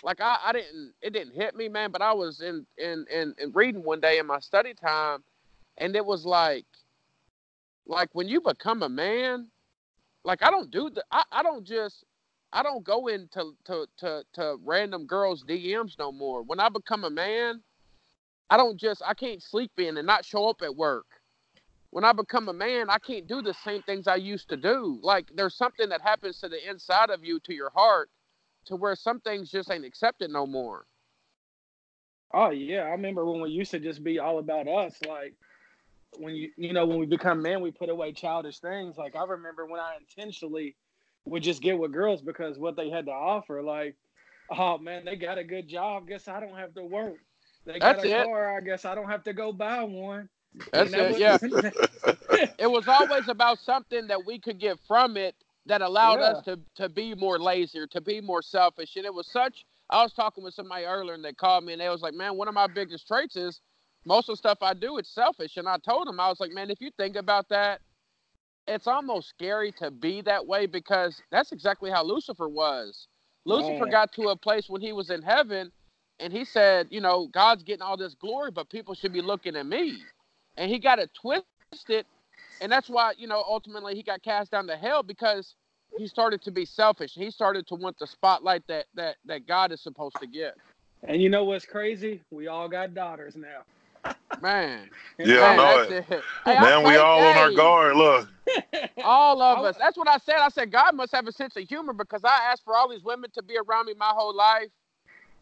[0.03, 1.91] like I, I didn't, it didn't hit me, man.
[1.91, 5.23] But I was in, in, in, in reading one day in my study time,
[5.79, 6.67] and it was like,
[7.87, 9.49] like when you become a man,
[10.25, 12.05] like I don't do the, I, I don't just
[12.53, 16.43] I don't go into to, to, to random girls' DMs no more.
[16.43, 17.63] When I become a man,
[18.49, 21.07] I don't just I can't sleep in and not show up at work.
[21.91, 24.99] When I become a man, I can't do the same things I used to do.
[25.03, 28.11] Like there's something that happens to the inside of you, to your heart,
[28.67, 30.87] to where some things just ain't accepted no more.
[32.33, 34.95] Oh yeah, I remember when we used to just be all about us.
[35.07, 35.35] Like
[36.19, 38.97] when you you know when we become men, we put away childish things.
[38.97, 40.77] Like I remember when I intentionally
[41.25, 43.63] would just get with girls because what they had to offer.
[43.63, 43.97] Like,
[44.51, 46.09] oh man, they got a good job.
[46.09, 47.19] Guess I don't have to work.
[47.67, 48.25] They got That's a it.
[48.25, 48.57] car.
[48.57, 50.29] I guess I don't have to go buy one.
[50.73, 51.19] That's it.
[51.19, 51.39] Yeah.
[52.59, 55.35] it was always about something that we could get from it
[55.67, 58.97] that allowed us to to be more lazy, to be more selfish.
[58.97, 59.65] And it was such.
[59.91, 62.37] I was talking with somebody earlier, and they called me, and they was like, "Man,
[62.37, 63.61] one of my biggest traits is
[64.05, 66.53] most of the stuff I do, it's selfish." And I told him, I was like,
[66.53, 67.81] "Man, if you think about that,
[68.67, 73.09] it's almost scary to be that way because that's exactly how Lucifer was.
[73.45, 73.91] Lucifer Man.
[73.91, 75.73] got to a place when he was in heaven,
[76.21, 79.57] and he said, you know, God's getting all this glory, but people should be looking
[79.57, 79.99] at me.
[80.57, 82.05] And he got it twisted,
[82.61, 85.55] and that's why, you know, ultimately he got cast down to hell because
[85.97, 87.13] he started to be selfish.
[87.15, 90.55] He started to want the spotlight that that that God is supposed to get.
[91.03, 92.23] And you know what's crazy?
[92.31, 93.63] We all got daughters now.
[94.43, 94.89] Man,
[95.19, 96.23] Yeah, I know that's it.
[96.45, 97.97] Hey, I Man, we pray- all on our guard.
[97.97, 98.29] Look,
[99.05, 99.77] All of us.
[99.79, 100.37] That's what I said.
[100.37, 103.03] I said God must have a sense of humor because I asked for all these
[103.05, 104.69] women to be around me my whole life,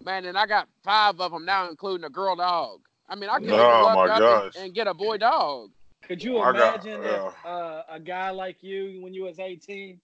[0.05, 2.81] man, and I got five of them now, including a girl dog.
[3.09, 5.71] I mean, I can Oh, my up and- and, get a boy dog.
[6.03, 7.29] Could you I got- imagine yeah.
[7.29, 9.99] if uh, a guy like you, when you was 18,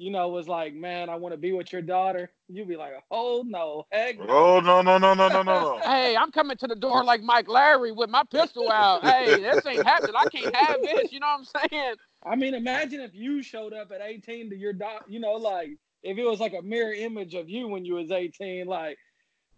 [0.00, 2.30] you know, was like, man, I want to be with your daughter?
[2.48, 4.26] You'd be like, oh no, heck no.
[4.28, 5.78] oh no no no no no no no.
[5.84, 9.04] Hey, I'm coming to the door like Mike Lowrey with my pistol out.
[9.04, 10.14] Hey, this ain't happening.
[10.16, 11.12] I can't have this.
[11.12, 11.94] You know what I'm saying?
[12.24, 15.70] I mean, imagine if you showed up at 18 to your daughter, you know, like
[16.02, 18.96] if it was like a mirror image of you when you was 18, like,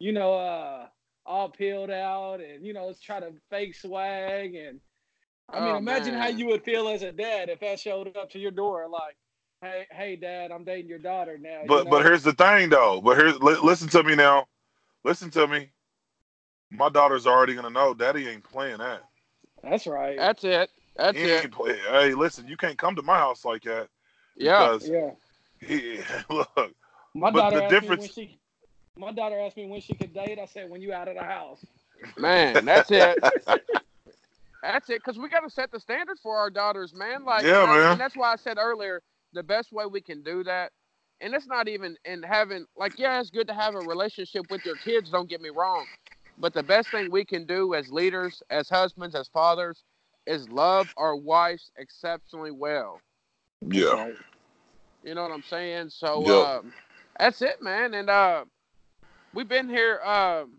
[0.01, 0.87] you know, uh,
[1.25, 4.57] all peeled out and, you know, try to fake swag.
[4.57, 4.81] And
[5.53, 8.31] I mean, Oh, imagine how you would feel as a dad if that showed up
[8.31, 9.17] to your door, like,
[9.63, 11.63] hey, hey, dad, I'm dating your daughter now.
[11.63, 13.01] you But but here's the thing though.
[13.01, 14.47] But here's li- listen to me now.
[15.05, 15.71] Listen to me.
[16.71, 17.95] My daughter's already gonna know.
[17.95, 19.03] Daddy ain't playing that.
[19.63, 20.17] that's right.
[20.19, 20.71] That's it.
[20.97, 21.45] That's he it.
[21.45, 21.79] ain't play.
[21.91, 23.89] Hey, listen, you can't come to my house like that.
[24.37, 24.77] Yeah.
[24.77, 25.11] Because yeah.
[25.67, 26.01] he
[26.35, 26.75] look.
[27.15, 28.39] My But daughter the asked difference- me when she
[28.97, 30.39] my daughter asked me when she could date.
[30.39, 31.65] I said when you out of the house.
[32.19, 33.19] Man, that's it.
[34.63, 37.25] That's it, because we got to set the standard for our daughters, man.
[37.25, 37.93] Like, Yeah, and I- man.
[37.93, 39.03] And that's why I said earlier,
[39.33, 40.73] the best way we can do that,
[41.21, 44.65] and it's not even in having, like, yeah, it's good to have a relationship with
[44.65, 45.11] your kids.
[45.11, 45.87] Don't get me wrong,
[46.39, 49.85] but the best thing we can do as leaders, as husbands, as fathers,
[50.27, 53.03] is love our wives exceptionally well.
[53.69, 54.09] yeah.
[55.03, 55.91] You know what I'm saying?
[55.91, 56.49] So Yep.
[56.59, 56.73] um,
[57.19, 57.95] that's it, man.
[57.95, 58.45] And uh,
[59.33, 60.55] we've been here, um,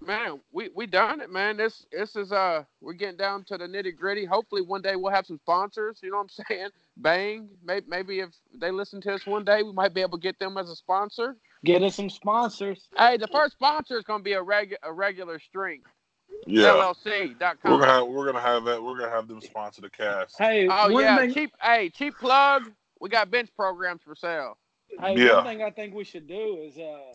[0.00, 0.40] man.
[0.52, 1.56] We we done it, man.
[1.56, 4.24] This this is uh, we're getting down to the nitty gritty.
[4.24, 6.00] Hopefully, one day we'll have some sponsors.
[6.02, 6.68] You know what I'm saying?
[6.96, 7.48] Bang.
[7.64, 10.38] Maybe maybe if they listen to us one day, we might be able to get
[10.38, 11.36] them as a sponsor.
[11.64, 12.88] Get us some sponsors.
[12.96, 15.86] Hey, the first sponsor is gonna be a regu- a regular strength.
[16.46, 16.68] Yeah.
[16.68, 17.56] LLC.com.
[17.72, 18.82] We're gonna have we're gonna have that.
[18.82, 20.36] We're gonna have them sponsor the cast.
[20.38, 21.52] Hey, Oh one yeah, thing, cheap.
[21.60, 22.70] Hey, cheap plug.
[23.00, 24.56] We got bench programs for sale.
[25.00, 25.36] hey, Yeah.
[25.36, 27.14] one thing I think we should do is, uh,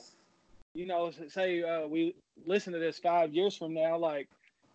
[0.74, 2.16] you know, say uh, we
[2.46, 3.98] listen to this five years from now.
[3.98, 4.28] Like,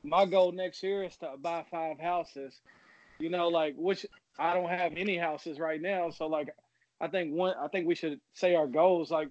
[0.03, 2.61] my goal next year is to buy five houses.
[3.19, 4.05] You know, like which
[4.39, 6.11] I don't have any houses right now.
[6.11, 6.55] So like,
[7.01, 9.29] I think one, I think we should say our goals, like,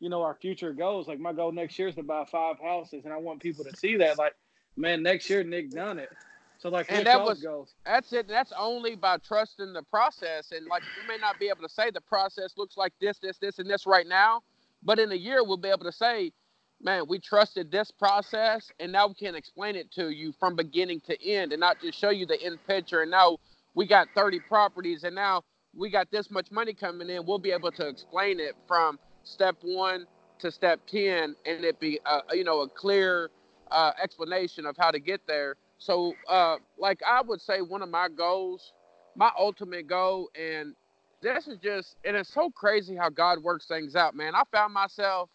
[0.00, 1.08] you know, our future goals.
[1.08, 3.76] Like my goal next year is to buy five houses, and I want people to
[3.76, 4.18] see that.
[4.18, 4.34] Like,
[4.76, 6.10] man, next year Nick done it.
[6.58, 7.74] So like, And that was- goals?
[7.84, 8.26] That's it.
[8.28, 10.52] That's only by trusting the process.
[10.52, 13.38] And like we may not be able to say the process looks like this, this,
[13.38, 14.42] this, and this right now,
[14.82, 16.32] but in a year we'll be able to say,
[16.80, 21.00] man, we trusted this process, and now we can explain it to you from beginning
[21.00, 23.02] to end, and not just show you the end picture.
[23.02, 23.38] And now
[23.74, 25.42] we got 30 properties, and now
[25.76, 27.24] we got this much money coming in.
[27.26, 30.06] We'll be able to explain it from step one
[30.40, 33.30] to step 10, and it be, uh, you know, a clear
[33.70, 35.56] uh, explanation of how to get there.
[35.78, 38.72] So, uh, like I would say, one of my goals,
[39.16, 40.74] my ultimate goal, and
[41.22, 44.34] this is just, and it's so crazy how God works things out, man.
[44.34, 45.28] I found myself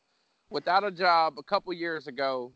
[0.49, 2.51] without a job a couple years ago,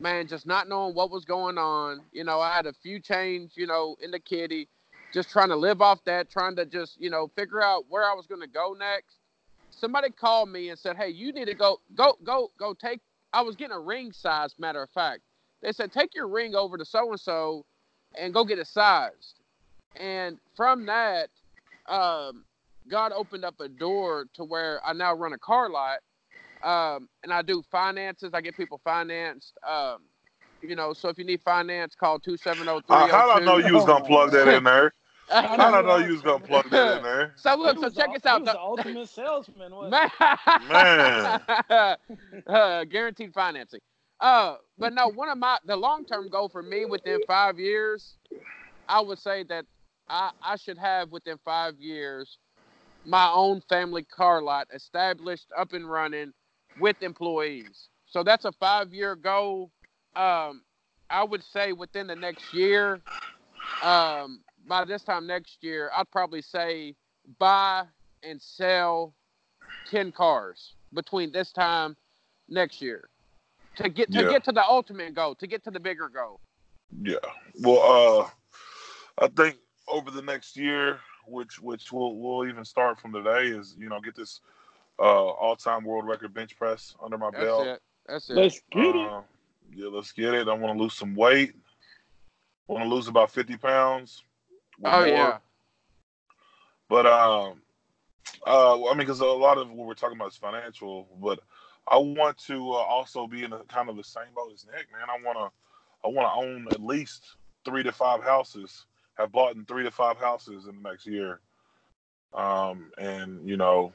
[0.00, 2.02] man, just not knowing what was going on.
[2.12, 4.68] You know, I had a few change, you know, in the kitty,
[5.12, 8.14] just trying to live off that, trying to just, you know, figure out where I
[8.14, 9.18] was going to go next.
[9.70, 13.00] Somebody called me and said, "Hey, you need to go, go, go, go take."
[13.32, 15.20] I was getting a ring size, matter of fact.
[15.62, 17.64] They said, "Take your ring over to so and so,
[18.18, 19.40] and go get it sized."
[19.96, 21.30] And from that,
[21.88, 22.44] um,
[22.88, 26.00] God opened up a door to where I now run a car lot,
[26.62, 28.32] um, and I do finances.
[28.34, 29.56] I get people financed.
[29.68, 29.98] Um,
[30.62, 33.22] you know, so if you need finance, call two seven zero three Uh, zero two.
[33.22, 34.92] how did I know you was gonna plug that in there?
[35.30, 37.34] I How know did know you was gonna plug that in there?
[37.36, 38.38] So look, so check the, this out.
[38.38, 39.72] He was The- the ultimate salesman.
[39.90, 40.10] Man.
[40.68, 41.96] Man.
[42.46, 43.80] uh, guaranteed financing.
[44.20, 48.16] Uh, but no, one of my the long term goal for me within five years
[48.90, 49.66] I would say that
[50.08, 52.38] I, I should have within five years
[53.06, 56.32] my own family car lot established, up and running
[56.80, 57.88] with employees.
[58.06, 59.70] So that's a five year goal.
[60.16, 60.62] Um,
[61.08, 63.00] I would say within the next year,
[63.82, 66.94] um, by this time next year, I'd probably say
[67.38, 67.84] buy
[68.22, 69.14] and sell
[69.90, 71.96] 10 cars between this time
[72.48, 73.08] next year
[73.76, 74.30] to get to Yeah.
[74.30, 76.40] get to the ultimate goal, to get to the bigger goal.
[77.02, 77.16] Yeah.
[77.60, 78.30] Well,
[79.18, 79.58] uh, I think
[79.88, 84.00] over the next year, which which we'll we'll even start from today, is you know
[84.00, 84.40] get this
[84.98, 87.66] uh, all time world record bench press under my That's belt.
[87.66, 87.82] it.
[88.06, 88.34] That's it.
[88.36, 89.08] Let's get it.
[89.08, 89.22] Uh,
[89.72, 90.48] yeah, let's get it.
[90.48, 91.54] I want to lose some weight.
[92.68, 94.24] I want to lose about fifty pounds.
[94.84, 95.06] Oh more.
[95.06, 95.38] yeah.
[96.88, 97.60] But um,
[98.46, 101.40] uh, I mean, because a lot of what we're talking about is financial, but
[101.88, 104.86] I want to uh, also be in a kind of the same boat as Nick,
[104.92, 105.08] man.
[105.08, 108.86] I want to, I want to own at least three to five houses.
[109.14, 111.40] Have bought in three to five houses in the next year,
[112.32, 113.92] um, and you know,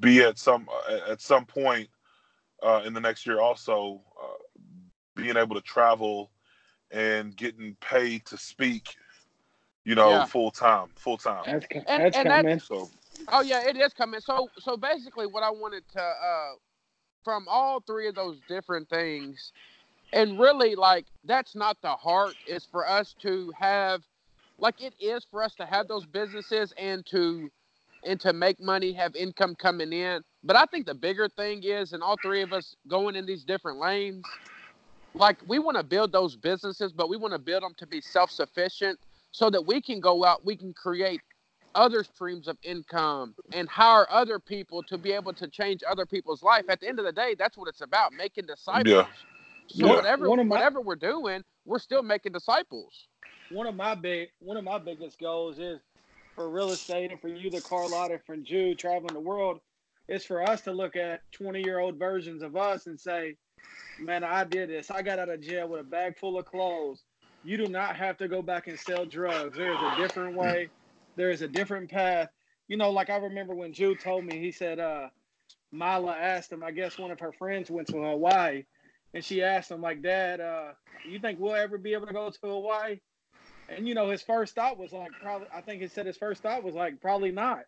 [0.00, 0.68] be at some
[1.08, 1.88] at some point
[2.62, 4.60] uh, in the next year also uh,
[5.14, 6.30] being able to travel
[6.90, 8.94] and getting paid to speak.
[9.86, 10.24] You know, Yeah.
[10.24, 11.44] full time, full time.
[11.46, 12.58] That's, co- And- that's and that- coming.
[12.58, 12.90] So
[13.28, 14.20] Oh yeah, it is coming.
[14.20, 16.52] So so basically, what I wanted to uh,
[17.24, 19.52] from all three of those different things,
[20.12, 22.34] and really like that's not the heart.
[22.48, 24.02] Is for us to have,
[24.58, 27.48] like it is for us to have those businesses and to
[28.04, 30.22] and to make money, have income coming in.
[30.44, 33.44] But I think the bigger thing is, and all three of us going in these
[33.44, 34.24] different lanes,
[35.14, 38.00] like we want to build those businesses, but we want to build them to be
[38.00, 38.98] self sufficient
[39.36, 41.20] so that we can go out, we can create
[41.74, 46.42] other streams of income and hire other people to be able to change other people's
[46.42, 46.64] life.
[46.70, 48.86] At the end of the day, that's what it's about, making disciples.
[48.86, 49.06] Yeah.
[49.66, 49.96] So Yeah.
[49.96, 53.08] whatever One of my- whatever we're doing, we're still making disciples.
[53.50, 55.80] one of my big one of my biggest goals is
[56.34, 59.60] for real estate and for you the car lot and for Jude traveling the world
[60.08, 63.36] is for us to look at 20 year old versions of us and say
[64.00, 67.04] man i did this i got out of jail with a bag full of clothes
[67.46, 69.56] you do not have to go back and sell drugs.
[69.56, 70.68] There is a different way.
[71.16, 72.28] There is a different path.
[72.68, 75.08] You know like i remember when Jude told me he said uh
[75.70, 78.64] mila asked him i guess one of her friends went to hawaii
[79.14, 80.72] and she asked him like dad uh
[81.08, 82.98] you think we'll ever be able to go to hawaii?
[83.68, 86.42] And you know, his first thought was like probably I think he said his first
[86.42, 87.60] thought was like probably not.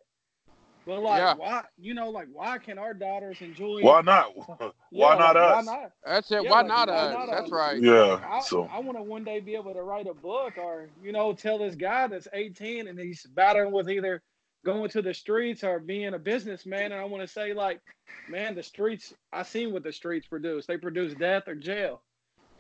[0.89, 1.34] But like Yeah.
[1.34, 4.32] why you know, like why can our daughters enjoy why not?
[4.91, 5.66] Yeah, why not like, us?
[5.66, 5.93] Why not?
[6.03, 6.45] That's it.
[6.45, 7.28] Yeah, why like, not why us?
[7.30, 7.82] That's right.
[7.82, 8.18] Yeah.
[8.26, 11.12] I, So I want to one day be able to write a book or, you
[11.12, 14.22] know, tell this guy that's 18 and he's battling with either
[14.64, 16.93] going to the streets or being a businessman.
[16.93, 17.82] And I want to say, like,
[18.30, 20.64] man, the streets, I seen what the streets produce.
[20.64, 22.01] They produce death or jail.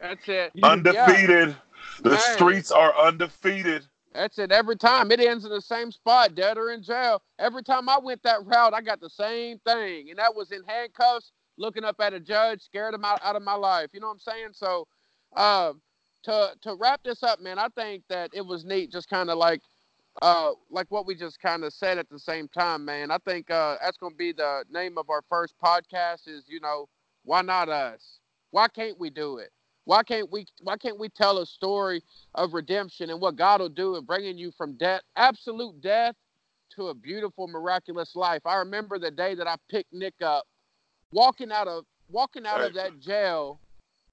[0.02, 0.50] That's it.
[0.52, 1.56] You- undefeated.
[2.02, 2.18] The Man.
[2.34, 3.86] streets are undefeated.
[4.18, 4.50] That's it.
[4.50, 7.22] Every time it ends in the same spot, dead or in jail.
[7.38, 10.64] Every time I went that route, I got the same thing, and that was in
[10.66, 13.90] handcuffs, looking up at a judge, scared him out, out of my life.
[13.92, 14.48] You know what I'm saying?
[14.54, 14.88] So,
[15.36, 15.80] um,
[16.24, 19.38] to to wrap this up, man, I think that it was neat, just kind of
[19.38, 19.60] like,
[20.20, 23.12] uh, like what we just kind of said at the same time, man.
[23.12, 26.26] I think uh, that's gonna be the name of our first podcast.
[26.26, 26.88] Is you know,
[27.22, 28.18] why not us?
[28.50, 29.50] Why can't we do it?
[29.88, 30.44] Why can't we?
[30.60, 32.02] Why can't we tell a story
[32.34, 36.14] of redemption and what God will do in bringing you from death, absolute death,
[36.76, 38.42] to a beautiful, miraculous life.
[38.44, 40.44] I remember the day that I picked Nick up,
[41.10, 43.62] walking out of walking out of that jail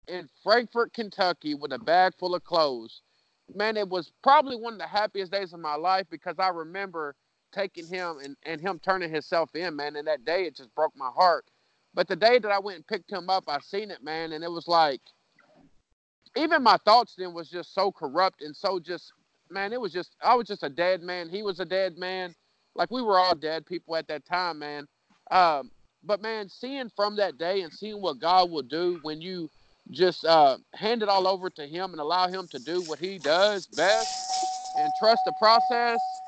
[0.08, 3.02] in Frankfort, Kentucky, with a bag full of clothes.
[3.54, 7.16] Man, it was probably one of the happiest days of my life because I remember
[7.54, 9.98] taking him and, and him turning himself in, man.
[9.98, 11.44] And that day it just broke my heart.
[11.94, 14.42] But the day that I went and picked him up, I seen it, man, and
[14.42, 15.02] it was like
[16.38, 19.14] even my thoughts then was just so corrupt and so just
[19.52, 21.30] man it was just i was just a dead man.
[21.30, 22.36] He was a dead man.
[22.76, 24.88] Like we were all dead people at that time man.
[25.32, 25.72] Um,
[26.04, 29.52] but man seeing from that day and seeing what god will do when you
[29.92, 33.20] just uh, hand it all over to him and allow him to do what he
[33.20, 34.24] does best
[34.76, 36.22] and trust the process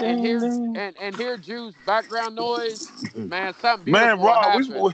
[0.00, 2.92] and hear and, and hear Jew's background noise,
[3.26, 4.92] man, something beautiful Man, Rob, we, we-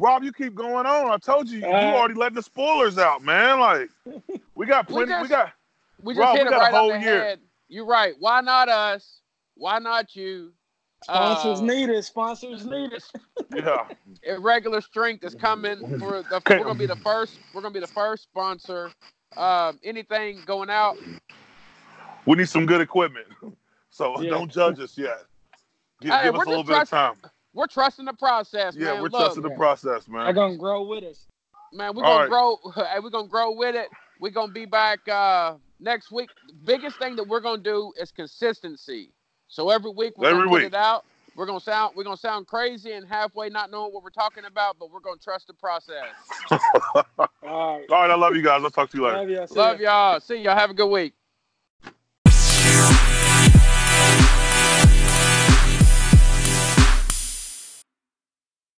[0.00, 1.10] Rob, you keep going on.
[1.10, 3.60] I told you, you Uh, already letting the spoilers out, man.
[3.60, 3.90] Like,
[4.54, 5.12] we got We plenty.
[5.12, 5.52] We, just- got
[6.02, 7.22] We just Rob, hit we it got a right whole on the year.
[7.22, 7.40] head.
[7.68, 8.14] You're right.
[8.18, 9.20] Why not us?
[9.56, 10.52] Why not you?
[11.04, 12.02] Sponsors Uh, needed.
[12.04, 13.02] Sponsors needed.
[13.54, 13.86] yeah.
[14.22, 16.42] Irregular strength is coming for the.
[16.50, 17.38] We're gonna be the first.
[17.54, 18.90] We're gonna be the first sponsor.
[19.36, 20.96] Um, anything going out?
[22.26, 23.26] We need some good equipment.
[23.92, 24.30] So Yeah.
[24.30, 25.24] don't judge us yet.
[26.00, 27.14] Give, Hey, give us a little just bit of time.
[27.52, 29.02] We're trusting the process, Yeah, man.
[29.02, 30.24] we're Look, trusting the process, man.
[30.26, 31.26] They're gonna grow with us.
[31.72, 32.28] man, we're All gonna right.
[32.28, 32.58] grow.
[32.74, 33.88] Hey, we're gonna grow with it.
[34.20, 36.28] we're gonna be back uh, next week.
[36.46, 39.12] The biggest thing that we're gonna do is consistency.
[39.48, 40.72] So every week we're Every gonna put week.
[40.72, 41.04] it out.
[41.34, 44.76] We're gonna sound we're gonna sound crazy and halfway not knowing what we're talking about,
[44.78, 46.04] but we're gonna trust the process.
[46.52, 47.04] All
[47.42, 47.90] right.
[47.90, 48.62] All right, I love you guys.
[48.62, 49.18] I'll talk to you later.
[49.18, 49.46] Love you.
[49.50, 50.20] Love y'all.
[50.20, 50.56] See y'all.
[50.56, 51.14] Have a good week.